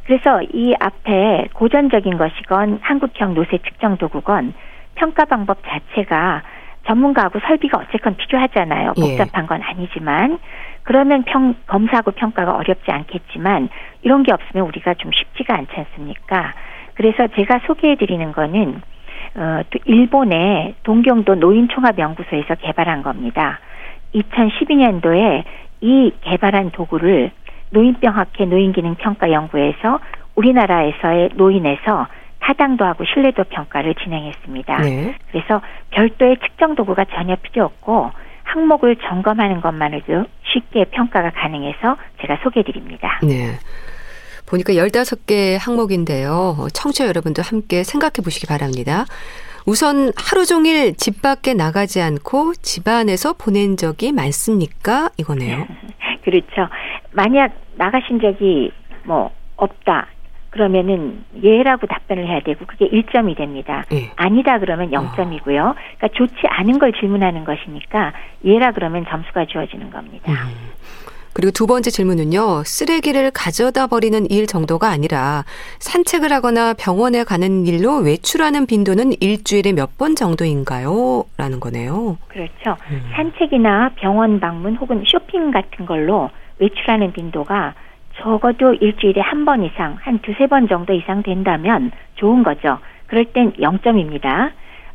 그래서 0.05 0.43
이 0.43 0.75
앞에 0.81 1.49
고전적인 1.53 2.17
것이건 2.17 2.81
한국형 2.83 3.35
노쇠 3.35 3.59
측정 3.59 3.99
도구건 3.99 4.55
평가 4.95 5.27
방법 5.27 5.59
자체가 5.67 6.43
전문가하고 6.87 7.39
설비가 7.41 7.79
어쨌건 7.79 8.17
필요하잖아요. 8.17 8.95
예. 8.97 9.01
복잡한 9.01 9.47
건 9.47 9.61
아니지만 9.63 10.39
그러면 10.83 11.25
평, 11.25 11.55
검사하고 11.67 12.13
평가가 12.13 12.57
어렵지 12.57 12.91
않겠지만 12.91 13.69
이런 14.03 14.23
게 14.23 14.33
없으면 14.33 14.67
우리가 14.67 14.95
좀 14.95 15.11
쉽지가 15.13 15.55
않지 15.55 15.73
않습니까? 15.77 16.55
그래서 16.95 17.27
제가 17.37 17.61
소개해 17.67 17.97
드리는 17.97 18.33
거는 18.33 18.81
어, 19.35 19.61
또 19.71 19.79
일본의 19.85 20.75
동경도 20.83 21.37
노인총합연구소에서 21.37 22.57
개발한 22.57 23.03
겁니다. 23.03 23.61
2012년도에 24.15 25.45
이 25.81 26.13
개발한 26.23 26.71
도구를 26.71 27.31
노인병학회 27.71 28.47
노인기능평가연구에서 28.47 30.01
우리나라에서의 30.35 31.31
노인에서 31.35 32.07
타당도 32.41 32.85
하고 32.85 33.05
신뢰도 33.05 33.45
평가를 33.45 33.95
진행했습니다. 33.97 34.79
네. 34.79 35.15
그래서 35.31 35.61
별도의 35.91 36.39
측정 36.39 36.75
도구가 36.75 37.05
전혀 37.07 37.37
필요 37.37 37.65
없고 37.65 38.11
항목을 38.45 38.97
점검하는 38.97 39.61
것만으로도 39.61 40.25
쉽게 40.45 40.85
평가가 40.87 41.31
가능해서 41.31 41.97
제가 42.21 42.39
소개드립니다. 42.43 43.21
네. 43.23 43.59
보니까 44.49 44.73
15개 44.73 45.59
항목인데요. 45.59 46.69
청취자 46.73 47.07
여러분도 47.07 47.43
함께 47.43 47.85
생각해 47.85 48.25
보시기 48.25 48.47
바랍니다. 48.47 49.05
우선 49.67 50.13
하루 50.17 50.47
종일 50.47 50.95
집 50.97 51.21
밖에 51.21 51.53
나가지 51.53 52.01
않고 52.01 52.55
집 52.63 52.89
안에서 52.89 53.35
보낸 53.35 53.77
적이 53.77 54.13
많습니까? 54.13 55.11
이거네요. 55.19 55.67
그렇죠. 56.25 56.69
만약 57.13 57.53
나가신 57.77 58.21
적이 58.21 58.73
뭐 59.05 59.31
없다. 59.57 60.09
그러면은 60.51 61.25
예라고 61.43 61.87
답변을 61.87 62.27
해야 62.27 62.41
되고 62.41 62.65
그게 62.65 62.89
1점이 62.89 63.37
됩니다. 63.37 63.85
예. 63.93 64.11
아니다 64.17 64.59
그러면 64.59 64.91
0점이고요. 64.91 65.75
그러니까 65.75 66.09
좋지 66.15 66.35
않은 66.47 66.79
걸 66.79 66.93
질문하는 66.95 67.45
것이니까 67.45 68.15
예라 68.45 68.73
그러면 68.73 69.05
점수가 69.07 69.45
주어지는 69.45 69.91
겁니다. 69.91 70.33
음. 70.33 71.18
그리고 71.33 71.51
두 71.53 71.67
번째 71.67 71.91
질문은요. 71.91 72.65
쓰레기를 72.65 73.31
가져다 73.31 73.87
버리는 73.87 74.29
일 74.31 74.47
정도가 74.47 74.89
아니라 74.89 75.45
산책을 75.79 76.33
하거나 76.33 76.75
병원에 76.75 77.23
가는 77.25 77.67
일로 77.67 77.99
외출하는 77.99 78.67
빈도는 78.67 79.13
일주일에 79.21 79.73
몇 79.73 79.89
번 79.99 80.15
정도인가요? 80.15 81.25
라는 81.37 81.59
거네요. 81.61 82.19
그렇죠. 82.29 82.77
음. 82.91 83.03
산책이나 83.17 83.93
병원 83.97 84.39
방문 84.39 84.77
혹은 84.77 85.03
쇼핑 85.07 85.51
같은 85.51 85.87
걸로 85.87 86.31
외출하는 86.59 87.13
빈도가 87.13 87.75
적어도 88.21 88.75
일주일에 88.75 89.21
한 89.21 89.45
번 89.45 89.65
이상, 89.65 89.97
한 90.01 90.19
두세 90.21 90.47
번 90.47 90.69
정도 90.69 90.93
이상 90.93 91.23
된다면 91.23 91.91
좋은 92.17 92.43
거죠. 92.43 92.79
그럴 93.07 93.25
땐 93.27 93.53
0점입니다. 93.55 94.53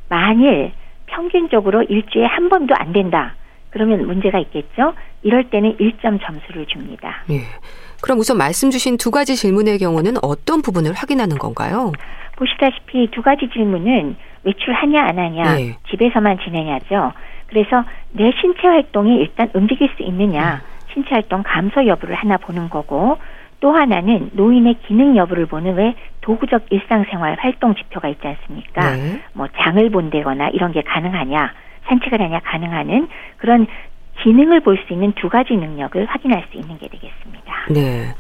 만일 0.10 0.72
평균적으로 1.08 1.84
일주일에 1.84 2.28
한 2.28 2.50
번도 2.50 2.76
안 2.78 2.94
된다. 2.94 3.36
그러면 3.74 4.06
문제가 4.06 4.38
있겠죠. 4.40 4.94
이럴 5.24 5.50
때는 5.50 5.78
1점 5.78 6.20
점수를 6.24 6.68
줍니다. 6.68 7.24
예. 7.32 7.42
그럼 8.04 8.20
우선 8.20 8.38
말씀 8.38 8.70
주신 8.70 8.98
두 8.98 9.10
가지 9.10 9.36
질문의 9.36 9.80
경우는 9.80 10.18
어떤 10.22 10.62
부분을 10.62 10.94
확인하는 10.94 11.38
건가요? 11.38 11.92
보시다시피 12.36 13.10
두 13.12 13.24
가지 13.24 13.50
질문은 13.52 14.16
외출하냐 14.44 15.02
안 15.02 15.18
하냐 15.18 15.60
예. 15.60 15.78
집에서만 15.90 16.38
지내냐죠. 16.44 17.14
그래서 17.48 17.84
내 18.12 18.32
신체 18.40 18.68
활동이 18.68 19.18
일단 19.18 19.50
움직일 19.54 19.90
수 19.98 20.04
있느냐 20.04 20.62
음. 20.64 20.94
신체 20.94 21.16
활동 21.16 21.42
감소 21.44 21.86
여부를 21.88 22.14
하나 22.16 22.38
보는 22.38 22.70
거고 22.70 23.18
또 23.60 23.72
하나는 23.72 24.30
노인의 24.34 24.76
기능 24.86 25.16
여부를 25.16 25.48
보는 25.48 25.76
왜 25.76 25.96
도구적 26.22 26.66
일상생활 26.70 27.38
활동 27.40 27.74
지표가 27.74 28.10
있지 28.10 28.28
않습니까? 28.28 28.96
네. 28.96 29.22
뭐 29.34 29.48
장을 29.58 29.90
본다거나 29.90 30.50
이런 30.50 30.74
게 30.74 30.82
가능하냐 30.82 31.54
산책을 31.88 32.22
하냐 32.22 32.40
가능하는 32.44 33.08
그런 33.38 33.68
기능을 34.24 34.62
볼 34.62 34.78
수 34.88 34.94
있는 34.94 35.12
두 35.14 35.30
가지 35.30 35.54
능력을 35.54 36.06
확인할 36.06 36.46
수 36.52 36.58
있는 36.58 36.78
게 36.78 36.88
되겠습니다. 36.88 37.54
네. 37.72 38.14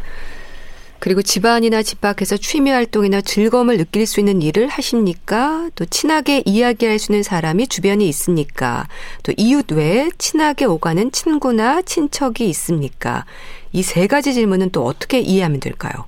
그리고 0.99 1.21
집안이나 1.21 1.81
집 1.81 1.99
밖에서 1.99 2.37
취미 2.37 2.71
활동이나 2.71 3.19
즐거움을 3.19 3.75
느낄 3.77 4.05
수 4.05 4.21
있는 4.21 4.41
일을 4.41 4.69
하십니까? 4.69 5.67
또 5.75 5.83
친하게 5.85 6.41
이야기할 6.45 6.97
수 6.97 7.11
있는 7.11 7.23
사람이 7.23 7.67
주변에 7.67 8.05
있습니까? 8.05 8.85
또 9.23 9.33
이웃 9.37 9.69
외에 9.73 10.07
친하게 10.17 10.63
오가는 10.65 11.11
친구나 11.11 11.81
친척이 11.81 12.47
있습니까? 12.49 13.25
이 13.73 13.81
세 13.83 14.07
가지 14.07 14.33
질문은 14.33 14.69
또 14.71 14.83
어떻게 14.85 15.19
이해하면 15.19 15.59
될까요? 15.59 16.05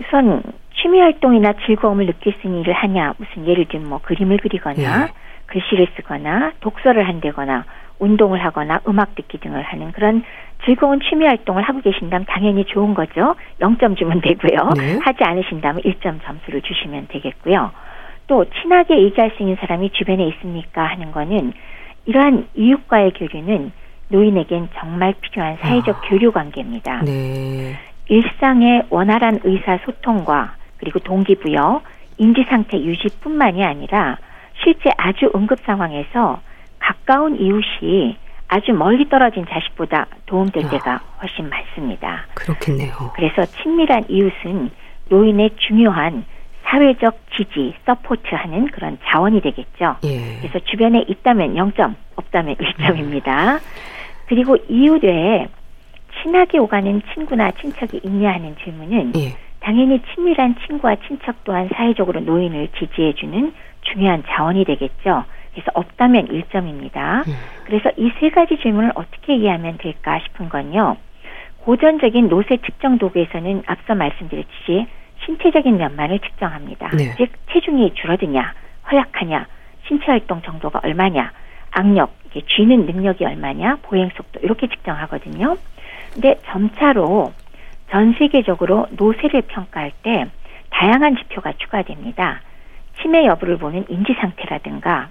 우선 0.00 0.42
취미 0.80 0.98
활동이나 1.00 1.52
즐거움을 1.66 2.06
느낄 2.06 2.32
수 2.40 2.46
있는 2.46 2.60
일을 2.62 2.72
하냐 2.72 3.12
무슨 3.18 3.46
예를 3.46 3.66
들면 3.68 3.88
뭐 3.88 3.98
그림을 4.02 4.38
그리거나 4.38 5.06
네. 5.06 5.12
글씨를 5.46 5.88
쓰거나 5.96 6.52
독서를 6.60 7.06
한다거나 7.08 7.64
운동을 7.98 8.44
하거나 8.44 8.80
음악 8.88 9.14
듣기 9.14 9.38
등을 9.38 9.62
하는 9.62 9.92
그런 9.92 10.22
즐거운 10.64 11.00
취미 11.00 11.26
활동을 11.26 11.62
하고 11.62 11.80
계신다면 11.80 12.26
당연히 12.28 12.64
좋은 12.64 12.94
거죠. 12.94 13.34
0점 13.60 13.96
주면 13.96 14.20
되고요. 14.20 14.70
네. 14.76 14.98
하지 15.02 15.24
않으신다면 15.24 15.82
1점 15.82 16.20
점수를 16.24 16.62
주시면 16.62 17.08
되겠고요. 17.08 17.70
또 18.26 18.44
친하게 18.60 19.02
얘기할 19.02 19.30
수 19.36 19.42
있는 19.42 19.56
사람이 19.56 19.90
주변에 19.90 20.26
있습니까 20.28 20.84
하는 20.84 21.12
거는 21.12 21.52
이러한 22.06 22.48
이웃과의 22.54 23.12
교류는 23.12 23.72
노인에겐 24.08 24.68
정말 24.78 25.14
필요한 25.20 25.56
사회적 25.60 25.96
아. 25.96 26.00
교류 26.08 26.32
관계입니다. 26.32 27.02
네. 27.04 27.76
일상의 28.08 28.84
원활한 28.90 29.40
의사소통과 29.42 30.54
그리고 30.78 30.98
동기부여, 31.00 31.82
인지 32.18 32.44
상태 32.48 32.78
유지뿐만이 32.78 33.64
아니라 33.64 34.18
실제 34.62 34.90
아주 34.96 35.30
응급 35.34 35.60
상황에서 35.64 36.40
가까운 36.78 37.36
이웃이 37.40 38.16
아주 38.48 38.72
멀리 38.72 39.08
떨어진 39.08 39.44
자식보다 39.48 40.06
도움될 40.26 40.66
아, 40.66 40.70
때가 40.70 41.00
훨씬 41.20 41.48
많습니다. 41.48 42.26
그렇겠네요. 42.34 43.12
그래서 43.14 43.44
친밀한 43.62 44.04
이웃은 44.08 44.70
노인의 45.08 45.50
중요한 45.56 46.24
사회적 46.64 47.18
지지, 47.36 47.74
서포트하는 47.86 48.66
그런 48.68 48.98
자원이 49.04 49.40
되겠죠. 49.40 49.96
예. 50.04 50.38
그래서 50.40 50.58
주변에 50.64 51.04
있다면 51.06 51.54
0점, 51.54 51.94
없다면 52.16 52.56
1점입니다. 52.56 53.54
음. 53.54 53.58
그리고 54.26 54.56
이웃 54.68 55.02
외에 55.04 55.46
친하게 56.22 56.58
오가는 56.58 57.02
친구나 57.14 57.50
친척이 57.52 58.00
있냐 58.04 58.32
하는 58.32 58.56
질문은 58.64 59.12
예. 59.16 59.36
당연히 59.60 60.00
친밀한 60.14 60.56
친구와 60.66 60.96
친척 61.06 61.44
또한 61.44 61.68
사회적으로 61.74 62.20
노인을 62.20 62.68
지지해주는 62.78 63.52
중요한 63.92 64.22
자원이 64.28 64.64
되겠죠. 64.64 65.24
그래서 65.52 65.70
없다면 65.74 66.28
1점입니다. 66.28 67.26
음. 67.26 67.32
그래서 67.64 67.90
이 67.96 68.10
세 68.20 68.30
가지 68.30 68.56
질문을 68.58 68.92
어떻게 68.94 69.36
이해하면 69.36 69.78
될까 69.78 70.18
싶은 70.20 70.48
건요. 70.48 70.96
고전적인 71.58 72.28
노쇠 72.28 72.58
측정 72.58 72.98
도구에서는 72.98 73.62
앞서 73.66 73.94
말씀드렸듯이 73.94 74.86
신체적인 75.24 75.76
면만을 75.76 76.18
측정합니다. 76.20 76.90
네. 76.96 77.14
즉 77.16 77.30
체중이 77.52 77.94
줄어드냐, 77.94 78.54
허약하냐, 78.90 79.46
신체 79.88 80.04
활동 80.06 80.42
정도가 80.42 80.80
얼마냐, 80.84 81.32
악력, 81.72 82.14
이게 82.26 82.42
쥐는 82.46 82.86
능력이 82.86 83.24
얼마냐, 83.24 83.78
보행 83.82 84.10
속도 84.14 84.38
이렇게 84.40 84.68
측정하거든요. 84.68 85.56
근데 86.14 86.38
점차로 86.46 87.32
전 87.90 88.14
세계적으로 88.18 88.86
노쇠를 88.90 89.42
평가할 89.42 89.92
때 90.02 90.26
다양한 90.70 91.16
지표가 91.16 91.54
추가됩니다. 91.58 92.40
치매 93.00 93.26
여부를 93.26 93.58
보는 93.58 93.86
인지 93.88 94.14
상태라든가 94.14 95.10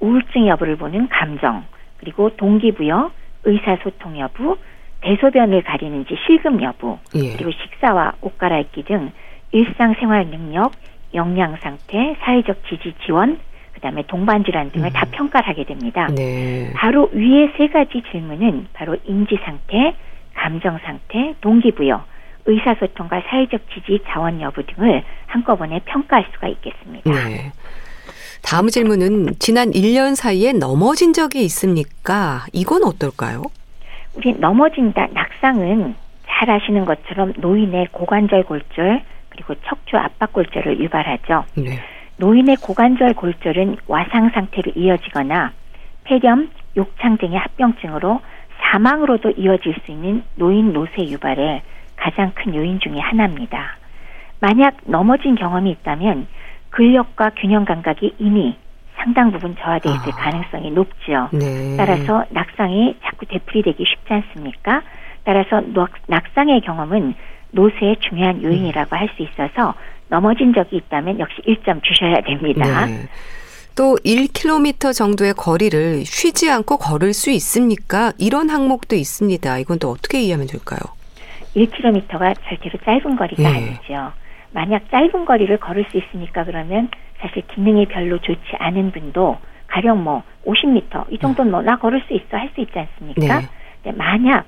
우울증 0.00 0.46
여부를 0.46 0.76
보는 0.76 1.08
감정, 1.08 1.64
그리고 1.98 2.30
동기부여, 2.36 3.10
의사소통 3.44 4.18
여부, 4.18 4.56
대소변을 5.02 5.62
가리는지 5.62 6.16
실금 6.26 6.62
여부, 6.62 6.98
예. 7.14 7.36
그리고 7.36 7.50
식사와 7.50 8.14
옷 8.20 8.38
갈아입기 8.38 8.84
등 8.84 9.12
일상생활 9.52 10.28
능력, 10.28 10.72
영양 11.14 11.56
상태, 11.56 12.16
사회적 12.20 12.64
지지 12.68 12.94
지원, 13.04 13.38
그다음에 13.74 14.02
동반 14.06 14.44
질환 14.44 14.70
등을 14.70 14.88
음. 14.88 14.92
다 14.92 15.06
평가를 15.10 15.48
하게 15.48 15.64
됩니다. 15.64 16.06
네. 16.14 16.72
바로 16.74 17.08
위의 17.12 17.52
세 17.56 17.68
가지 17.68 18.02
질문은 18.10 18.68
바로 18.72 18.96
인지 19.04 19.38
상태, 19.42 19.94
감정 20.34 20.78
상태, 20.78 21.34
동기부여, 21.40 22.04
의사소통과 22.46 23.22
사회적 23.28 23.60
지지 23.72 24.00
자원 24.08 24.40
여부 24.40 24.64
등을 24.64 25.02
한꺼번에 25.26 25.80
평가할 25.84 26.26
수가 26.32 26.48
있겠습니다. 26.48 27.10
네. 27.10 27.52
다음 28.42 28.68
질문은 28.68 29.34
지난 29.38 29.70
1년 29.70 30.14
사이에 30.14 30.52
넘어진 30.52 31.12
적이 31.12 31.44
있습니까? 31.44 32.46
이건 32.52 32.84
어떨까요? 32.84 33.42
우리 34.14 34.32
넘어진다, 34.32 35.08
낙상은 35.12 35.94
잘 36.26 36.50
아시는 36.50 36.84
것처럼 36.84 37.34
노인의 37.36 37.88
고관절 37.92 38.44
골절 38.44 39.02
그리고 39.28 39.54
척추 39.66 39.96
압박 39.96 40.32
골절을 40.32 40.80
유발하죠. 40.80 41.44
네. 41.56 41.78
노인의 42.16 42.56
고관절 42.56 43.14
골절은 43.14 43.76
와상 43.86 44.30
상태로 44.30 44.72
이어지거나 44.74 45.52
폐렴, 46.04 46.50
욕창 46.76 47.18
등의 47.18 47.38
합병증으로 47.38 48.20
사망으로도 48.62 49.32
이어질 49.36 49.74
수 49.84 49.90
있는 49.90 50.22
노인 50.36 50.72
노쇠 50.72 51.08
유발의 51.08 51.62
가장 52.00 52.32
큰 52.34 52.54
요인 52.54 52.80
중의 52.80 53.00
하나입니다. 53.00 53.76
만약 54.40 54.76
넘어진 54.84 55.34
경험이 55.34 55.70
있다면 55.72 56.26
근력과 56.70 57.30
균형 57.36 57.64
감각이 57.64 58.14
이미 58.18 58.56
상당 58.96 59.30
부분 59.32 59.54
저하되어 59.56 59.92
있을 59.92 60.12
아. 60.12 60.16
가능성이 60.16 60.70
높죠. 60.70 61.28
네. 61.32 61.76
따라서 61.76 62.24
낙상이 62.30 62.96
자꾸 63.02 63.26
되풀이되기 63.26 63.84
쉽지 63.86 64.12
않습니까? 64.12 64.82
따라서 65.24 65.62
낙상의 66.06 66.60
경험은 66.62 67.14
노쇠의 67.52 67.96
중요한 68.00 68.42
요인이라고 68.42 68.96
할 68.96 69.08
수 69.16 69.22
있어서 69.22 69.74
넘어진 70.08 70.52
적이 70.54 70.76
있다면 70.76 71.18
역시 71.20 71.36
1점 71.46 71.82
주셔야 71.82 72.20
됩니다. 72.22 72.86
네. 72.86 73.08
또 73.76 73.96
1km 74.04 74.94
정도의 74.94 75.32
거리를 75.34 76.04
쉬지 76.04 76.50
않고 76.50 76.76
걸을 76.78 77.12
수 77.14 77.30
있습니까? 77.30 78.12
이런 78.18 78.50
항목도 78.50 78.96
있습니다. 78.96 79.58
이건 79.58 79.78
또 79.78 79.90
어떻게 79.90 80.20
이해하면 80.22 80.46
될까요? 80.48 80.80
1km가 81.56 82.34
절대로 82.44 82.78
짧은 82.84 83.16
거리가 83.16 83.42
네. 83.42 83.48
아니죠. 83.48 84.12
만약 84.52 84.90
짧은 84.90 85.24
거리를 85.24 85.56
걸을 85.58 85.84
수 85.90 85.98
있으니까 85.98 86.44
그러면 86.44 86.88
사실 87.20 87.42
기능이 87.54 87.86
별로 87.86 88.18
좋지 88.18 88.40
않은 88.58 88.92
분도 88.92 89.38
가령 89.68 90.02
뭐 90.02 90.22
50m 90.46 91.12
이 91.12 91.18
정도는 91.18 91.50
뭐 91.52 91.62
나 91.62 91.76
걸을 91.76 92.02
수 92.08 92.14
있어 92.14 92.36
할 92.36 92.50
수 92.54 92.60
있지 92.60 92.78
않습니까? 92.78 93.40
네. 93.84 93.92
만약 93.92 94.46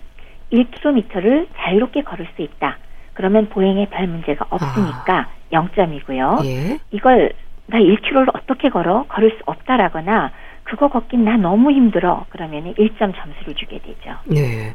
1km를 0.53 1.47
자유롭게 1.57 2.03
걸을 2.03 2.27
수 2.37 2.43
있다. 2.43 2.79
그러면 3.15 3.49
보행에 3.49 3.87
별 3.91 4.07
문제가 4.09 4.47
없으니까 4.51 5.19
아. 5.19 5.29
0점이고요. 5.53 6.45
예. 6.47 6.79
이걸 6.91 7.33
나 7.67 7.79
1km를 7.79 8.35
어떻게 8.35 8.69
걸어? 8.71 9.05
걸을 9.09 9.31
수 9.31 9.37
없다라거나 9.47 10.33
그거 10.65 10.88
걷긴 10.88 11.25
나 11.25 11.37
너무 11.37 11.71
힘들어. 11.73 12.25
그러면 12.31 12.75
1점 12.75 13.15
점수를 13.15 13.55
주게 13.55 13.79
되죠. 13.79 14.17
네. 14.25 14.75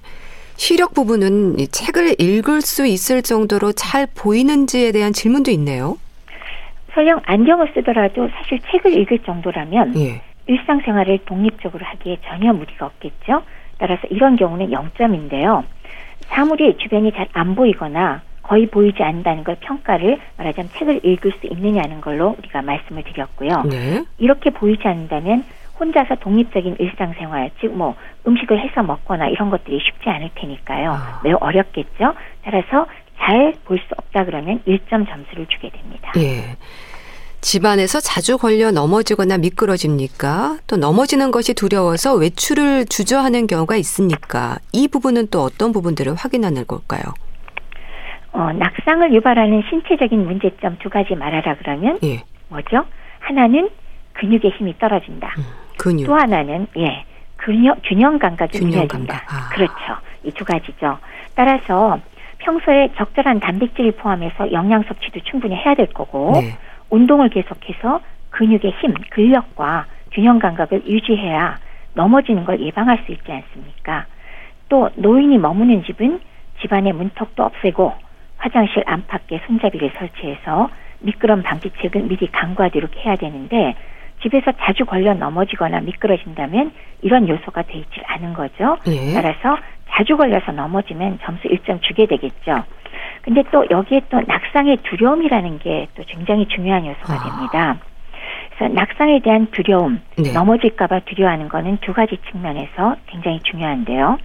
시력 0.58 0.93
부분은 0.93 1.56
책을 1.72 2.20
읽을 2.20 2.62
수 2.62 2.86
있을 2.86 3.22
정도로 3.22 3.72
잘 3.74 4.08
보이는지에 4.13 4.91
대한 4.91 5.13
질문도 5.13 5.52
있네요. 5.52 5.98
설령 6.93 7.22
안경을 7.26 7.72
쓰더라도 7.76 8.28
사실 8.30 8.60
책을 8.72 8.98
읽을 8.98 9.20
정도라면 9.20 9.96
예. 10.00 10.22
일상생활을 10.48 11.20
독립적으로 11.26 11.86
하기에 11.86 12.17
전혀 12.28 12.52
무리가 12.54 12.88
없겠죠. 12.88 13.43
따라서 13.78 14.08
이런 14.10 14.36
경우는 14.36 14.72
0점인데요. 14.72 15.63
사물이 16.28 16.78
주변이 16.80 17.12
잘 17.12 17.28
안 17.34 17.56
보이거나 17.56 18.22
거의 18.41 18.65
보이지 18.67 19.04
않는다는 19.04 19.43
걸 19.43 19.58
평가를 19.60 20.20
말하자면 20.38 20.72
책을 20.78 21.06
읽을 21.06 21.34
수 21.39 21.48
있느냐는 21.48 22.02
걸로 22.02 22.36
우리가 22.39 22.62
말씀을 22.62 23.04
드렸고요. 23.04 23.63
네. 23.70 24.04
이렇게 24.17 24.50
보이지 24.50 24.88
않는다면 24.88 25.43
혼자서 25.80 26.16
독립적인 26.16 26.78
일상생활, 26.80 27.52
즉 27.62 27.68
뭐 27.72 27.96
음식을 28.28 28.60
해서 28.60 28.82
먹거나 28.84 29.28
이런 29.28 29.50
것들이 29.50 29.80
쉽지 29.80 30.10
않을 30.10 30.30
테니까요. 30.36 30.92
아. 30.92 31.22
매우 31.24 31.38
어렵겠죠. 31.40 32.13
따라서 32.44 32.88
잘 33.20 33.54
볼 33.66 33.78
수 33.80 33.86
없다 33.98 34.26
그러면 34.26 34.62
1점 34.68 35.08
점수를 35.10 35.46
주게 35.48 35.70
됩니다. 35.70 36.12
예. 36.18 36.56
집안에서 37.42 38.00
자주 38.00 38.38
걸려 38.38 38.72
넘어지거나 38.72 39.38
미끄러집니까? 39.38 40.58
또 40.68 40.76
넘어지는 40.78 41.32
것이 41.32 41.54
두려워서 41.54 42.16
외출을 42.16 42.86
주저하는 42.86 43.48
경우가 43.48 43.76
있습니까? 43.78 44.58
이 44.74 44.88
부분은 44.88 45.28
또 45.30 45.42
어떤 45.44 45.72
부분들을 45.72 46.16
확인하는 46.16 46.66
걸까요? 46.66 47.02
어, 48.34 48.52
낙상을 48.54 49.13
유발하는 49.13 49.63
신체적인 49.70 50.26
문제점 50.26 50.78
두 50.80 50.90
가지 50.90 51.16
말하라 51.16 51.56
그러면 51.58 52.00
예. 52.04 52.24
뭐죠? 52.50 52.86
하나는 53.20 53.70
근육의 54.13 54.52
힘이 54.58 54.78
떨어진다. 54.80 55.34
음, 55.38 55.44
근육. 55.78 56.06
또 56.08 56.16
하나는 56.16 56.68
예 56.78 57.04
균형, 57.40 57.76
균형 57.84 58.18
감각이 58.20 58.60
무너진다. 58.60 59.24
아. 59.28 59.50
그렇죠. 59.54 59.74
이 60.24 60.32
두 60.32 60.44
가지죠. 60.44 60.98
따라서 61.36 62.00
평소에 62.40 62.90
적절한 62.98 63.40
단백질을 63.40 63.94
포함해서 63.94 64.52
영양 64.52 64.84
섭취도 64.84 65.20
충분히 65.22 65.56
해야 65.56 65.74
될 65.76 65.88
거고 65.88 66.32
네. 66.34 66.58
운동을 66.90 67.30
계속해서 67.30 68.02
근육의 68.32 68.72
힘, 68.80 68.94
근력과 69.10 69.86
균형 70.12 70.40
감각을 70.40 70.86
유지해야 70.88 71.58
넘어지는 71.94 72.46
걸 72.46 72.60
예방할 72.60 73.04
수 73.06 73.12
있지 73.12 73.32
않습니까? 73.32 74.06
또 74.70 74.90
노인이 74.96 75.38
머무는 75.38 75.84
집은 75.84 76.20
집안의 76.62 76.94
문턱도 76.94 77.44
없애고 77.44 77.94
화장실 78.38 78.84
안팎에 78.86 79.42
손잡이를 79.48 79.92
설치해서 79.98 80.70
미끄럼 81.00 81.44
방지책을 81.44 82.04
미리 82.04 82.28
강구하도록 82.28 82.96
해야 82.98 83.16
되는데 83.16 83.76
집에서 84.28 84.52
자주 84.60 84.86
걸려 84.86 85.13
넘어지거나 85.13 85.82
미끄러진다면 85.82 86.72
이런 87.02 87.28
요소가 87.28 87.63
돼 87.63 87.80
있질 87.80 88.04
않은 88.06 88.34
거죠. 88.34 88.78
예. 88.88 89.13
따라서 89.13 89.58
자주 89.90 90.18
걸려서 90.18 90.52
넘어지면 90.52 91.20
점수 91.24 91.48
1점 91.48 91.82
주게 91.82 92.06
되겠죠. 92.06 92.63
근데 93.22 93.44
또 93.52 93.66
여기에 93.70 94.02
또 94.10 94.22
낙상의 94.26 94.78
두려움이라는 94.84 95.60
게 95.60 95.88
또 95.96 96.04
굉장히 96.08 96.46
중요한 96.48 96.86
요소가 96.86 97.13
아. 97.13 97.24
됩니다. 97.24 97.78
그래서 98.56 98.74
낙상에 98.74 99.20
대한 99.20 99.48
두려움, 99.52 100.02
네. 100.18 100.32
넘어질까봐 100.34 101.02
두려워하는 101.02 101.48
거는 101.50 101.78
두 101.82 101.94
가지 101.94 102.18
측면에서 102.30 102.96
굉장히 103.08 103.40
중요한데요. 103.42 104.18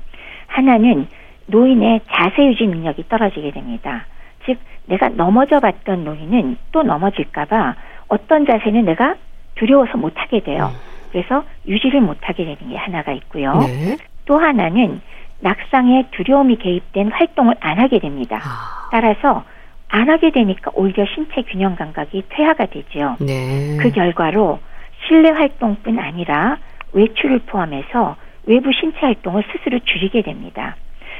하나는 0.46 1.06
노인의 1.46 2.00
자세 2.10 2.46
유지 2.46 2.66
능력이 2.66 3.08
떨어지게 3.08 3.50
됩니다. 3.52 4.06
즉 4.46 4.58
내가 4.86 5.08
넘어져 5.10 5.60
봤던 5.60 6.04
노인은 6.04 6.56
또 6.72 6.82
넘어질까봐 6.82 7.74
어떤 8.08 8.46
자세는 8.46 8.84
내가 8.84 9.16
두려워서 9.54 9.96
못하게 9.98 10.40
돼요. 10.40 10.70
음. 10.72 10.92
그래서 11.12 11.44
유지를 11.66 12.00
못하게 12.00 12.44
되는 12.44 12.70
게 12.70 12.76
하나가 12.76 13.12
있고요. 13.12 13.58
네. 13.58 13.96
또 14.24 14.38
하나는 14.38 15.00
낙상에 15.40 16.06
두려움이 16.12 16.56
개입된 16.56 17.10
활동을 17.12 17.54
안 17.60 17.78
하게 17.78 17.98
됩니다. 17.98 18.40
아. 18.42 18.88
따라서 18.90 19.44
안 19.88 20.08
하게 20.08 20.30
되니까 20.30 20.70
오히려 20.74 21.04
신체 21.14 21.42
균형 21.42 21.76
감각이 21.76 22.22
퇴화가 22.30 22.66
되죠. 22.66 23.16
네. 23.20 23.76
그 23.78 23.90
결과로 23.90 24.58
실내 25.06 25.30
활동뿐 25.30 25.98
아니라 25.98 26.56
외출을 26.92 27.40
포함해서 27.40 28.16
외부 28.44 28.72
신체 28.72 28.98
활동을 29.00 29.44
스스로 29.52 29.78
줄이게 29.80 30.22
됩니다. 30.22 30.76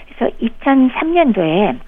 그래서 0.07 0.35
2003년도에 0.41 1.79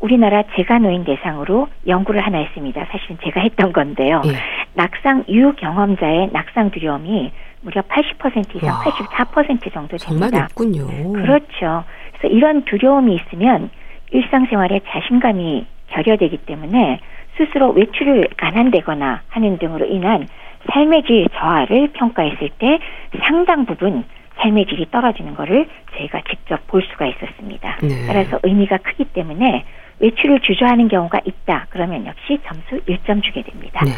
우리나라 0.00 0.42
재가노인 0.56 1.04
대상으로 1.04 1.68
연구를 1.86 2.20
하나 2.20 2.38
했습니다. 2.38 2.86
사실은 2.90 3.18
제가 3.22 3.40
했던 3.40 3.72
건데요. 3.72 4.22
예. 4.26 4.30
낙상 4.74 5.24
유경험자의 5.28 6.30
낙상 6.32 6.70
두려움이 6.70 7.32
무려 7.62 7.82
80% 7.82 8.56
이상, 8.56 8.70
와, 8.70 8.80
84% 8.80 9.72
정도 9.72 9.96
됩니다. 9.96 9.98
정말 9.98 10.30
높군요. 10.30 11.12
그렇죠. 11.12 11.84
그래서 12.18 12.34
이런 12.34 12.64
두려움이 12.64 13.14
있으면 13.14 13.70
일상생활에 14.10 14.80
자신감이 14.88 15.66
결여되기 15.88 16.38
때문에 16.38 17.00
스스로 17.36 17.70
외출을 17.70 18.28
안 18.38 18.56
한다거나 18.56 19.22
하는 19.28 19.58
등으로 19.58 19.86
인한 19.86 20.26
삶의 20.72 21.04
질 21.04 21.26
저하를 21.34 21.88
평가했을 21.92 22.50
때 22.58 22.78
상당 23.24 23.66
부분 23.66 24.04
삶의 24.40 24.66
질이 24.66 24.90
떨어지는 24.90 25.34
것을 25.34 25.68
저희가 25.96 26.22
직접 26.28 26.66
볼 26.66 26.82
수가 26.82 27.06
있었습니다. 27.06 27.78
네. 27.82 28.06
따라서 28.06 28.38
의미가 28.42 28.78
크기 28.78 29.04
때문에 29.04 29.64
외출을 30.00 30.40
주저하는 30.40 30.88
경우가 30.88 31.20
있다. 31.24 31.66
그러면 31.70 32.06
역시 32.06 32.38
점수 32.46 32.82
1점 32.86 33.22
주게 33.22 33.42
됩니다. 33.42 33.84
네. 33.84 33.92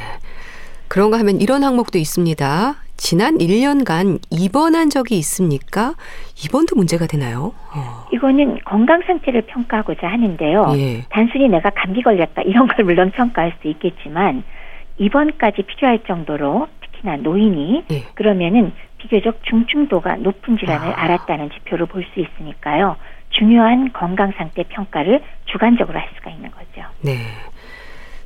그런가 0.88 1.18
하면 1.20 1.40
이런 1.40 1.62
항목도 1.62 1.98
있습니다. 1.98 2.74
지난 2.96 3.38
1년간 3.38 4.20
입원한 4.30 4.90
적이 4.90 5.16
있습니까? 5.18 5.94
입원도 6.44 6.76
문제가 6.76 7.06
되나요? 7.06 7.52
어. 7.74 8.06
이거는 8.12 8.60
건강 8.64 9.02
상태를 9.02 9.42
평가하고자 9.42 10.06
하는데요. 10.06 10.72
예. 10.76 11.02
단순히 11.08 11.48
내가 11.48 11.70
감기 11.70 12.02
걸렸다 12.02 12.42
이런 12.42 12.68
걸 12.68 12.84
물론 12.84 13.10
평가할 13.10 13.54
수 13.60 13.68
있겠지만 13.68 14.44
입원까지 14.98 15.62
필요할 15.62 16.00
정도로 16.06 16.68
특히나 17.02 17.16
노인이 17.16 17.84
예. 17.90 18.02
그러면은 18.14 18.72
비교적 18.98 19.40
중증도가 19.44 20.16
높은 20.16 20.56
질환을 20.56 20.92
아. 20.94 21.02
알았다는 21.04 21.50
지표를 21.50 21.86
볼 21.86 22.04
수 22.14 22.20
있으니까요. 22.20 22.96
중요한 23.30 23.92
건강 23.92 24.32
상태 24.36 24.62
평가를 24.64 25.22
주관적으로 25.46 25.98
할 25.98 26.08
수가 26.16 26.30
있는 26.30 26.50
거죠. 26.50 26.86
네. 27.00 27.16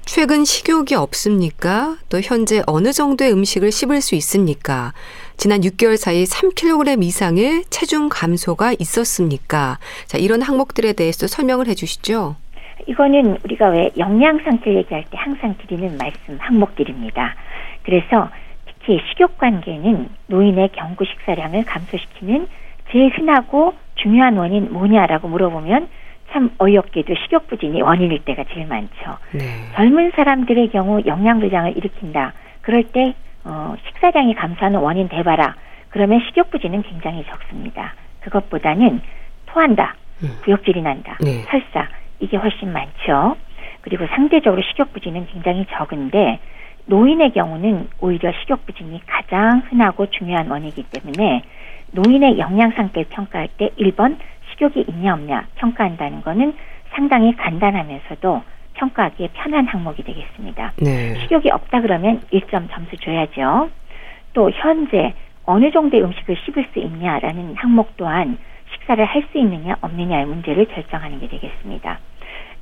최근 0.05 0.45
식욕이 0.45 0.95
없습니까? 0.97 1.97
또 2.09 2.21
현재 2.21 2.63
어느 2.67 2.93
정도의 2.93 3.33
음식을 3.33 3.71
씹을 3.73 4.01
수 4.01 4.15
있습니까? 4.17 4.93
지난 5.37 5.61
6개월 5.61 5.97
사이 5.97 6.25
3kg 6.25 7.03
이상의 7.03 7.65
체중 7.71 8.09
감소가 8.11 8.73
있었습니까? 8.79 9.79
자, 10.07 10.19
이런 10.19 10.43
항목들에 10.43 10.93
대해서 10.93 11.27
설명을 11.27 11.67
해 11.69 11.75
주시죠. 11.75 12.37
이거는 12.89 13.39
우리가 13.45 13.69
왜 13.69 13.91
영양 13.99 14.39
상태를 14.45 14.79
얘기할 14.79 15.05
때 15.11 15.17
항상 15.19 15.55
드리는 15.59 15.97
말씀 15.99 16.37
항목들입니다. 16.41 17.35
그래서 17.83 18.31
특히 18.87 19.01
식욕 19.09 19.37
관계는 19.37 20.09
노인의 20.29 20.71
경구 20.73 21.05
식사량을 21.05 21.65
감소시키는 21.65 22.47
제일 22.93 23.11
흔하고 23.11 23.75
중요한 23.97 24.37
원인 24.37 24.73
뭐냐라고 24.73 25.27
물어보면 25.27 25.89
참 26.31 26.51
어이없게도 26.59 27.15
식욕부진이 27.15 27.83
원인일 27.83 28.25
때가 28.25 28.45
제일 28.53 28.67
많죠. 28.67 29.19
네. 29.33 29.41
젊은 29.75 30.13
사람들의 30.13 30.71
경우 30.71 31.03
영양불량을 31.05 31.77
일으킨다. 31.77 32.33
그럴 32.63 32.85
때 32.85 33.15
어, 33.45 33.75
식사량이 33.87 34.35
감소하는 34.35 34.79
원인 34.79 35.09
대봐라. 35.09 35.57
그러면 35.89 36.21
식욕부진은 36.29 36.83
굉장히 36.83 37.25
적습니다. 37.25 37.95
그것보다는 38.21 39.01
토한다, 39.47 39.95
음. 40.23 40.29
구역질이 40.45 40.83
난다, 40.83 41.17
네. 41.21 41.43
설사 41.49 41.89
이게 42.21 42.37
훨씬 42.37 42.73
많죠. 42.73 43.37
그리고 43.81 44.07
상대적으로 44.09 44.63
식욕부진은 44.63 45.27
굉장히 45.33 45.67
적은데 45.71 46.39
노인의 46.87 47.33
경우는 47.33 47.89
오히려 48.01 48.33
식욕부진이 48.41 49.03
가장 49.07 49.63
흔하고 49.69 50.07
중요한 50.07 50.49
원인이기 50.49 50.85
때문에 50.85 51.43
노인의 51.93 52.39
영양 52.39 52.71
상태를 52.73 53.09
평가할 53.11 53.49
때 53.59 53.71
1번 53.79 54.17
식욕이 54.51 54.87
있냐 54.89 55.15
없냐 55.15 55.47
평가한다는 55.57 56.23
거는 56.23 56.55
상당히 56.91 57.35
간단하면서도 57.37 58.43
평가하기에 58.75 59.29
편한 59.33 59.67
항목이 59.67 60.03
되겠습니다. 60.03 60.73
네. 60.79 61.19
식욕이 61.21 61.51
없다 61.51 61.81
그러면 61.81 62.21
1점 62.33 62.71
점수 62.71 62.97
줘야죠. 62.99 63.71
또 64.35 64.51
현재 64.51 65.15
어느 65.45 65.71
정도의 65.71 66.03
음식을 66.05 66.37
씹을 66.45 66.67
수 66.73 66.79
있냐라는 66.79 67.55
항목 67.57 67.97
또한 67.97 68.39
식사를 68.75 69.05
할 69.05 69.25
수 69.33 69.39
있느냐 69.39 69.77
없느냐의 69.81 70.27
문제를 70.27 70.67
결정하는 70.67 71.19
게 71.21 71.29
되겠습니다. 71.29 71.99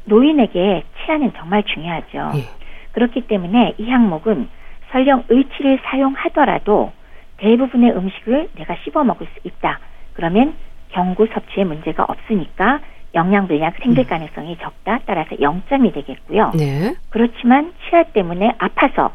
노인에게 0.04 0.82
치아는 1.04 1.32
정말 1.36 1.62
중요하죠. 1.64 2.32
예. 2.36 2.63
그렇기 2.94 3.22
때문에 3.22 3.74
이 3.78 3.90
항목은 3.90 4.48
설령 4.90 5.24
의치를 5.28 5.80
사용하더라도 5.84 6.92
대부분의 7.38 7.90
음식을 7.96 8.50
내가 8.56 8.76
씹어 8.84 9.04
먹을 9.04 9.26
수 9.26 9.48
있다. 9.48 9.80
그러면 10.14 10.54
경구 10.90 11.26
섭취에 11.26 11.64
문제가 11.64 12.04
없으니까 12.08 12.80
영양 13.14 13.46
불량 13.46 13.72
생길 13.82 14.06
가능성이 14.06 14.56
적다. 14.58 15.00
따라서 15.06 15.36
0점이 15.36 15.92
되겠고요. 15.92 16.52
네. 16.56 16.94
그렇지만 17.10 17.72
치아 17.82 18.04
때문에 18.04 18.54
아파서 18.58 19.12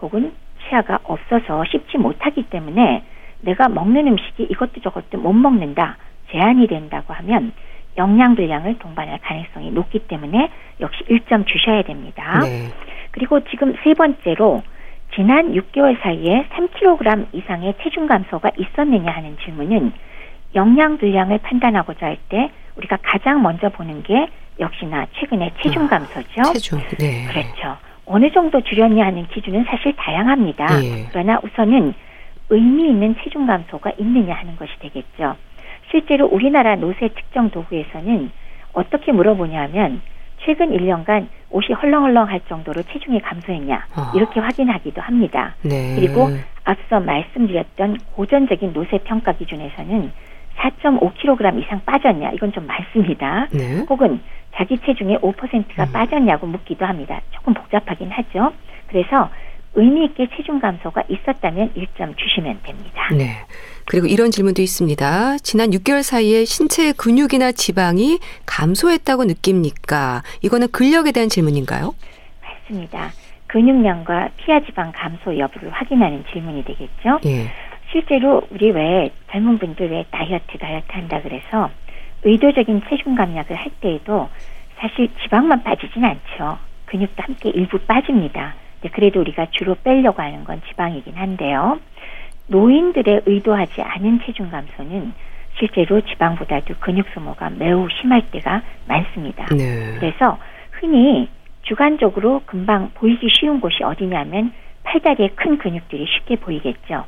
혹은 0.00 0.32
치아가 0.68 0.98
없어서 1.04 1.64
씹지 1.64 1.98
못하기 1.98 2.44
때문에 2.44 3.04
내가 3.40 3.68
먹는 3.68 4.06
음식이 4.06 4.44
이것도 4.50 4.80
저것도 4.82 5.18
못 5.18 5.32
먹는다. 5.32 5.96
제한이 6.30 6.66
된다고 6.66 7.12
하면 7.14 7.52
영양 7.98 8.34
불량을 8.34 8.78
동반할 8.78 9.18
가능성이 9.22 9.70
높기 9.70 9.98
때문에 10.00 10.50
역시 10.80 11.04
1점 11.04 11.46
주셔야 11.46 11.82
됩니다. 11.82 12.40
네. 12.40 12.68
그리고 13.10 13.40
지금 13.44 13.74
세 13.84 13.94
번째로 13.94 14.62
지난 15.14 15.52
6개월 15.52 16.00
사이에 16.00 16.46
3kg 16.54 17.26
이상의 17.32 17.74
체중 17.82 18.06
감소가 18.06 18.50
있었느냐 18.56 19.10
하는 19.10 19.36
질문은 19.44 19.92
영양 20.54 20.96
불량을 20.98 21.38
판단하고자 21.38 22.06
할 22.06 22.16
때 22.28 22.50
우리가 22.76 22.96
가장 23.02 23.42
먼저 23.42 23.68
보는 23.68 24.02
게 24.02 24.28
역시나 24.58 25.06
최근의 25.12 25.52
체중 25.62 25.84
아, 25.84 25.88
감소죠. 25.88 26.42
체중. 26.54 26.78
네. 26.98 27.26
그렇죠. 27.26 27.76
어느 28.06 28.30
정도 28.32 28.60
줄였냐 28.62 29.04
하는 29.04 29.26
기준은 29.28 29.64
사실 29.64 29.94
다양합니다. 29.96 30.82
예. 30.82 31.06
그러나 31.10 31.38
우선은 31.42 31.92
의미 32.48 32.88
있는 32.88 33.14
체중 33.22 33.46
감소가 33.46 33.92
있느냐 33.98 34.34
하는 34.34 34.56
것이 34.56 34.72
되겠죠. 34.80 35.36
실제로 35.92 36.26
우리나라 36.26 36.74
노쇠 36.74 37.08
특정 37.14 37.50
도구에서는 37.50 38.30
어떻게 38.72 39.12
물어보냐 39.12 39.60
하면 39.64 40.00
최근 40.44 40.70
1년간 40.70 41.28
옷이 41.50 41.74
헐렁헐렁할 41.74 42.40
정도로 42.48 42.82
체중이 42.82 43.20
감소했냐 43.20 43.86
아. 43.94 44.12
이렇게 44.16 44.40
확인하기도 44.40 45.00
합니다. 45.00 45.54
네. 45.62 45.94
그리고 45.94 46.30
앞서 46.64 46.98
말씀드렸던 46.98 47.98
고전적인 48.14 48.72
노쇠 48.72 48.98
평가 49.04 49.32
기준에서는 49.32 50.10
4.5kg 50.56 51.62
이상 51.62 51.80
빠졌냐 51.84 52.30
이건 52.32 52.52
좀 52.52 52.66
많습니다. 52.66 53.46
네. 53.52 53.84
혹은 53.88 54.20
자기 54.54 54.78
체중의 54.78 55.18
5%가 55.18 55.84
음. 55.84 55.92
빠졌냐고 55.92 56.46
묻기도 56.46 56.86
합니다. 56.86 57.20
조금 57.30 57.54
복잡하긴 57.54 58.10
하죠. 58.10 58.52
그래서 58.88 59.30
의미 59.74 60.04
있게 60.04 60.28
체중 60.36 60.60
감소가 60.60 61.02
있었다면 61.08 61.72
1점 61.74 62.16
주시면 62.16 62.60
됩니다. 62.62 63.08
네. 63.12 63.36
그리고 63.86 64.06
이런 64.06 64.30
질문도 64.30 64.60
있습니다. 64.62 65.38
지난 65.38 65.70
6개월 65.70 66.02
사이에 66.02 66.44
신체 66.44 66.92
근육이나 66.92 67.52
지방이 67.52 68.18
감소했다고 68.46 69.24
느낍니까? 69.24 70.22
이거는 70.42 70.68
근력에 70.70 71.12
대한 71.12 71.28
질문인가요? 71.28 71.94
맞습니다. 72.42 73.12
근육량과 73.46 74.30
피하 74.36 74.60
지방 74.60 74.92
감소 74.92 75.36
여부를 75.36 75.70
확인하는 75.70 76.24
질문이 76.32 76.64
되겠죠. 76.64 77.20
예. 77.26 77.50
실제로 77.90 78.42
우리 78.50 78.70
왜 78.70 79.10
젊은 79.30 79.58
분들 79.58 79.90
왜 79.90 80.04
다이어트 80.10 80.56
다이어트 80.58 80.86
한다 80.90 81.20
그래서 81.22 81.70
의도적인 82.22 82.82
체중 82.88 83.14
감량을 83.14 83.54
할 83.54 83.70
때에도 83.80 84.30
사실 84.78 85.08
지방만 85.22 85.62
빠지진 85.62 86.04
않죠. 86.04 86.58
근육도 86.86 87.22
함께 87.22 87.50
일부 87.50 87.78
빠집니다. 87.78 88.54
그래도 88.90 89.20
우리가 89.20 89.46
주로 89.50 89.74
빼려고 89.76 90.22
하는 90.22 90.44
건 90.44 90.60
지방이긴 90.68 91.14
한데요. 91.14 91.78
노인들의 92.48 93.22
의도하지 93.26 93.82
않은 93.82 94.20
체중 94.24 94.50
감소는 94.50 95.12
실제로 95.58 96.00
지방보다도 96.00 96.74
근육 96.80 97.06
소모가 97.14 97.50
매우 97.50 97.88
심할 98.00 98.22
때가 98.30 98.62
많습니다. 98.86 99.46
네. 99.54 99.96
그래서 99.98 100.38
흔히 100.72 101.28
주관적으로 101.62 102.42
금방 102.46 102.90
보이기 102.94 103.28
쉬운 103.30 103.60
곳이 103.60 103.82
어디냐면 103.84 104.52
팔다리의 104.84 105.30
큰 105.36 105.58
근육들이 105.58 106.06
쉽게 106.06 106.36
보이겠죠. 106.36 107.04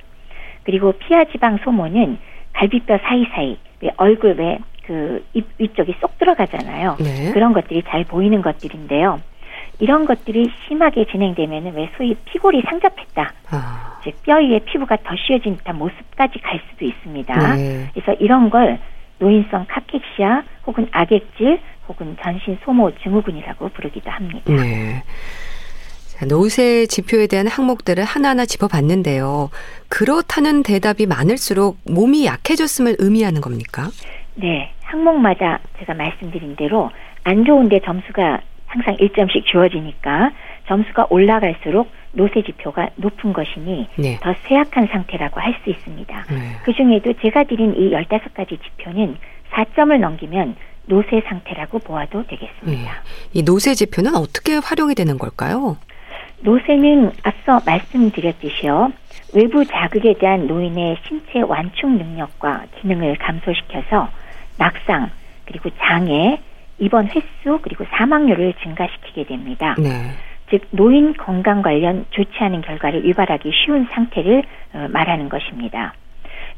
그리고 0.63 0.93
피하 0.93 1.25
지방 1.25 1.59
소모는 1.59 2.19
갈비뼈 2.53 2.99
사이사이 2.99 3.59
왜 3.81 3.91
얼굴 3.97 4.37
왜그입 4.39 5.47
위쪽이 5.59 5.97
쏙 6.01 6.19
들어가잖아요. 6.19 6.97
네. 7.01 7.33
그런 7.33 7.53
것들이 7.53 7.83
잘 7.89 8.05
보이는 8.05 8.41
것들인데요. 8.41 9.21
이런 9.79 10.05
것들이 10.07 10.51
심하게 10.67 11.05
진행되면은 11.11 11.75
왜 11.75 11.91
소위 11.97 12.15
피골이 12.27 12.63
상접했다. 12.69 13.33
아. 13.51 14.01
즉 14.05 14.23
뼈 14.23 14.37
위에 14.37 14.61
피부가 14.61 14.97
더 15.03 15.15
씌워진 15.17 15.57
듯한 15.59 15.77
모습까지 15.79 16.39
갈 16.41 16.61
수도 16.71 16.85
있습니다. 16.85 17.57
네. 17.57 17.91
그래서 17.95 18.13
이런 18.21 18.51
걸 18.51 18.79
노인성 19.19 19.67
카케시아 19.69 20.43
혹은 20.67 20.87
악액질 20.93 21.59
혹은 21.89 22.17
전신 22.23 22.59
소모 22.65 22.91
증후군이라고 23.03 23.69
부르기도 23.71 24.11
합니다. 24.11 24.53
네. 24.53 25.03
자, 26.09 26.27
노쇠 26.27 26.87
지표에 26.87 27.27
대한 27.27 27.47
항목들을 27.49 28.05
하나하나 28.05 28.47
짚어봤는데요. 28.47 29.51
그렇다는 29.89 30.63
대답이 30.63 31.07
많을수록 31.07 31.79
몸이 31.87 32.25
약해졌음을 32.27 32.97
의미하는 32.99 33.41
겁니까? 33.41 33.89
네, 34.37 34.73
항목마다 34.85 35.59
제가 35.79 35.95
말씀드린 35.95 36.57
대로 36.57 36.91
안 37.25 37.45
좋은데 37.45 37.81
점수가 37.85 38.41
항상 38.75 38.97
1점씩 38.97 39.47
주어지니까 39.47 40.33
점수가 40.67 41.07
올라갈수록 41.11 41.91
노쇠 42.13 42.43
지표가 42.43 42.91
높은 42.97 43.33
것이니 43.33 43.87
네. 43.97 44.19
더 44.21 44.35
쇠약한 44.49 44.89
상태라고 44.89 45.41
할 45.41 45.55
수 45.63 45.71
있습니다. 45.71 46.25
네. 46.31 46.37
그 46.65 46.73
중에도 46.73 47.13
제가 47.23 47.45
드린 47.45 47.75
이 47.77 47.91
15가지 47.91 48.59
지표는 48.61 49.17
4점을 49.53 49.97
넘기면 49.99 50.57
노쇠 50.87 51.23
상태라고 51.29 51.79
보아도 51.79 52.25
네. 52.27 52.37
되겠습니다. 52.37 52.93
이 53.33 53.43
노쇠 53.45 53.75
지표는 53.75 54.17
어떻게 54.17 54.57
활용이 54.57 54.95
되는 54.97 55.17
걸까요? 55.19 55.77
노쇠는 56.41 57.13
앞서 57.23 57.61
말씀드렸듯이요. 57.65 58.93
외부 59.35 59.65
자극에 59.65 60.15
대한 60.19 60.47
노인의 60.49 60.99
신체 61.07 61.41
완충 61.41 61.97
능력과 61.97 62.67
기능을 62.81 63.17
감소시켜서 63.17 64.11
낙상, 64.59 65.11
그리고 65.47 65.71
장애, 65.79 66.39
입원 66.79 67.07
횟수, 67.07 67.59
그리고 67.63 67.85
사망률을 67.91 68.55
증가시키게 68.63 69.25
됩니다. 69.25 69.75
네. 69.79 69.91
즉, 70.51 70.63
노인 70.71 71.15
건강 71.15 71.63
관련 71.63 72.05
좋지 72.11 72.37
않은 72.39 72.63
결과를 72.63 73.05
유발하기 73.05 73.51
쉬운 73.53 73.87
상태를 73.91 74.43
어, 74.75 74.89
말하는 74.91 75.29
것입니다. 75.29 75.95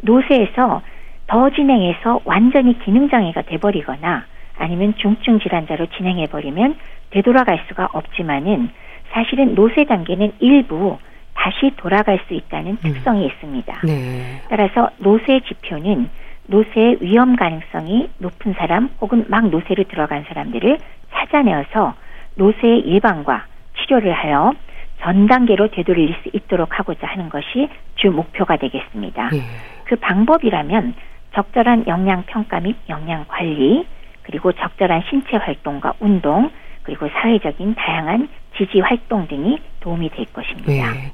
노쇠에서 0.00 0.82
더 1.26 1.50
진행해서 1.50 2.20
완전히 2.24 2.78
기능장애가 2.80 3.42
돼버리거나 3.42 4.24
아니면 4.58 4.94
중증 4.96 5.40
질환자로 5.40 5.86
진행해버리면 5.96 6.76
되돌아갈 7.10 7.62
수가 7.68 7.88
없지만은 7.92 8.70
사실은 9.10 9.54
노쇠 9.54 9.84
단계는 9.84 10.32
일부 10.40 10.98
다시 11.34 11.72
돌아갈 11.76 12.18
수 12.26 12.34
있다는 12.34 12.76
특성이 12.78 13.26
있습니다. 13.26 13.80
네. 13.84 14.42
따라서 14.48 14.90
노쇠 14.98 15.40
지표는 15.40 16.08
노쇠의 16.48 16.98
위험 17.00 17.36
가능성이 17.36 18.08
높은 18.18 18.54
사람 18.54 18.90
혹은 19.00 19.24
막 19.28 19.48
노쇠로 19.48 19.84
들어간 19.84 20.24
사람들을 20.28 20.78
찾아내어서 21.12 21.94
노쇠의 22.36 22.86
예방과 22.86 23.46
치료를 23.78 24.12
하여 24.12 24.52
전 25.00 25.26
단계로 25.26 25.70
되돌릴 25.70 26.14
수 26.22 26.30
있도록 26.32 26.78
하고자 26.78 27.06
하는 27.06 27.28
것이 27.28 27.68
주 27.96 28.10
목표가 28.10 28.56
되겠습니다. 28.56 29.30
예. 29.34 29.40
그 29.84 29.96
방법이라면 29.96 30.94
적절한 31.34 31.86
영양 31.86 32.24
평가 32.24 32.60
및 32.60 32.76
영양 32.88 33.24
관리, 33.28 33.86
그리고 34.22 34.52
적절한 34.52 35.04
신체 35.08 35.36
활동과 35.36 35.94
운동, 36.00 36.50
그리고 36.82 37.08
사회적인 37.08 37.74
다양한 37.74 38.28
지지 38.56 38.80
활동 38.80 39.28
등이 39.28 39.58
도움이 39.80 40.10
될 40.10 40.24
것입니다. 40.32 40.72
예. 40.72 41.12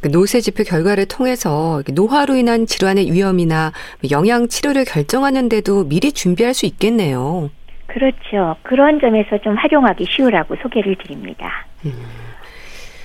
그 0.00 0.08
노쇠 0.08 0.40
지표 0.40 0.64
결과를 0.64 1.06
통해서 1.06 1.82
노화로 1.92 2.36
인한 2.36 2.66
질환의 2.66 3.12
위험이나 3.12 3.72
영양 4.10 4.48
치료를 4.48 4.84
결정하는데도 4.84 5.84
미리 5.84 6.12
준비할 6.12 6.54
수 6.54 6.66
있겠네요. 6.66 7.50
그렇죠. 7.86 8.56
그런 8.62 9.00
점에서 9.00 9.38
좀 9.42 9.56
활용하기 9.56 10.06
쉬우라고 10.08 10.56
소개를 10.62 10.96
드립니다. 10.96 11.66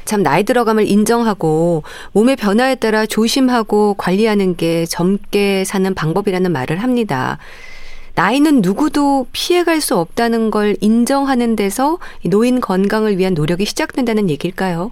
참 0.04 0.24
나이 0.24 0.44
들어감을 0.44 0.86
인정하고 0.88 1.84
몸의 2.12 2.36
변화에 2.36 2.76
따라 2.76 3.06
조심하고 3.06 3.94
관리하는 3.94 4.56
게 4.58 4.86
젊게 4.86 5.64
사는 5.64 5.94
방법이라는 5.94 6.52
말을 6.52 6.78
합니다. 6.78 7.38
나이는 8.16 8.62
누구도 8.62 9.28
피해갈 9.32 9.80
수 9.80 9.96
없다는 9.96 10.52
걸 10.52 10.76
인정하는 10.82 11.56
데서 11.56 11.98
이 12.24 12.30
노인 12.30 12.60
건강을 12.60 13.18
위한 13.18 13.34
노력이 13.34 13.64
시작된다는 13.66 14.30
얘기일까요? 14.30 14.92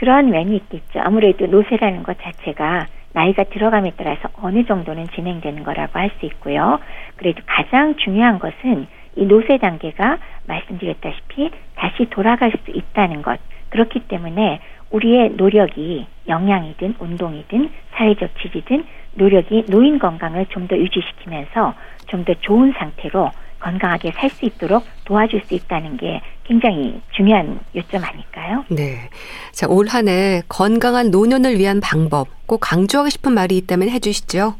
그런 0.00 0.30
면이 0.30 0.56
있겠죠. 0.56 1.00
아무래도 1.00 1.46
노쇠라는 1.46 2.04
것 2.04 2.16
자체가 2.22 2.86
나이가 3.12 3.44
들어감에 3.44 3.92
따라서 3.98 4.30
어느 4.40 4.64
정도는 4.64 5.08
진행되는 5.08 5.62
거라고 5.62 5.98
할 5.98 6.10
수 6.18 6.24
있고요. 6.24 6.78
그래도 7.16 7.42
가장 7.44 7.96
중요한 7.96 8.38
것은 8.38 8.86
이 9.16 9.26
노쇠 9.26 9.58
단계가 9.58 10.16
말씀드렸다시피 10.46 11.50
다시 11.74 12.06
돌아갈 12.08 12.50
수 12.64 12.70
있다는 12.70 13.20
것. 13.20 13.38
그렇기 13.68 14.00
때문에 14.08 14.60
우리의 14.90 15.32
노력이 15.36 16.06
영양이든 16.28 16.94
운동이든 16.98 17.68
사회적 17.92 18.30
지지든 18.40 18.84
노력이 19.16 19.66
노인 19.68 19.98
건강을 19.98 20.46
좀 20.46 20.66
더 20.66 20.78
유지시키면서 20.78 21.74
좀 22.06 22.24
더 22.24 22.32
좋은 22.40 22.72
상태로 22.78 23.28
건강하게 23.60 24.12
살 24.12 24.30
수 24.30 24.44
있도록 24.46 24.84
도와줄 25.04 25.42
수 25.44 25.54
있다는 25.54 25.96
게 25.96 26.20
굉장히 26.44 27.00
중요한 27.12 27.60
요점 27.76 28.02
아닐까요? 28.04 28.64
네. 28.70 29.08
자, 29.52 29.66
올 29.68 29.86
한 29.88 30.08
해 30.08 30.42
건강한 30.48 31.10
노년을 31.10 31.58
위한 31.58 31.80
방법 31.80 32.28
꼭 32.46 32.58
강조하고 32.58 33.08
싶은 33.08 33.32
말이 33.32 33.56
있다면 33.58 33.88
해주시죠. 33.90 34.54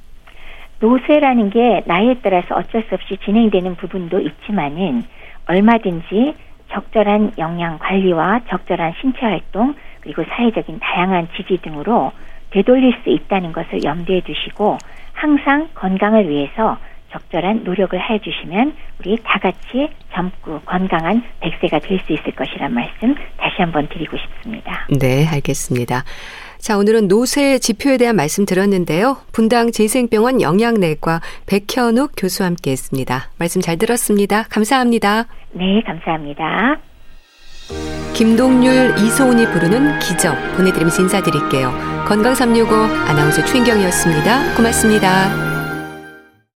노쇠라는 0.80 1.50
게 1.50 1.82
나이에 1.86 2.16
따라서 2.22 2.54
어쩔 2.54 2.82
수 2.88 2.94
없이 2.94 3.18
진행되는 3.24 3.76
부분도 3.76 4.20
있지만은 4.20 5.02
얼마든지 5.46 6.34
적절한 6.72 7.32
영양 7.38 7.78
관리와 7.78 8.42
적절한 8.48 8.94
신체 9.00 9.18
활동 9.20 9.74
그리고 10.00 10.24
사회적인 10.24 10.78
다양한 10.80 11.28
지지 11.36 11.58
등으로 11.62 12.12
되돌릴 12.50 12.94
수 13.02 13.10
있다는 13.10 13.52
것을 13.52 13.84
염두에 13.84 14.22
두시고 14.22 14.78
항상 15.12 15.68
건강을 15.74 16.28
위해서 16.28 16.78
적절한 17.12 17.64
노력을 17.64 17.98
해 17.98 18.18
주시면 18.20 18.74
우리 19.00 19.18
다 19.24 19.38
같이 19.38 19.88
젊고 20.12 20.60
건강한 20.64 21.22
100세가 21.40 21.82
될 21.82 22.00
수 22.06 22.12
있을 22.12 22.32
것이란 22.32 22.72
말씀 22.72 23.14
다시 23.36 23.56
한번 23.58 23.88
드리고 23.88 24.16
싶습니다. 24.16 24.86
네, 24.98 25.26
알겠습니다. 25.26 26.04
자, 26.58 26.76
오늘은 26.76 27.08
노쇠 27.08 27.58
지표에 27.58 27.96
대한 27.96 28.16
말씀 28.16 28.44
들었는데요. 28.44 29.16
분당 29.32 29.72
재생병원 29.72 30.40
영양내과 30.42 31.20
백현욱 31.46 32.12
교수와 32.16 32.48
함께 32.48 32.70
했습니다. 32.72 33.30
말씀 33.38 33.60
잘 33.60 33.76
들었습니다. 33.78 34.44
감사합니다. 34.50 35.26
네, 35.52 35.80
감사합니다. 35.86 36.78
김동률, 38.14 38.94
이소은이 38.98 39.46
부르는 39.46 39.98
기적 40.00 40.34
보내드리면서 40.56 41.02
인사드릴게요. 41.02 41.70
건강365 42.06 42.72
아나운서 43.08 43.42
최인경이었습니다. 43.44 44.56
고맙습니다. 44.56 45.59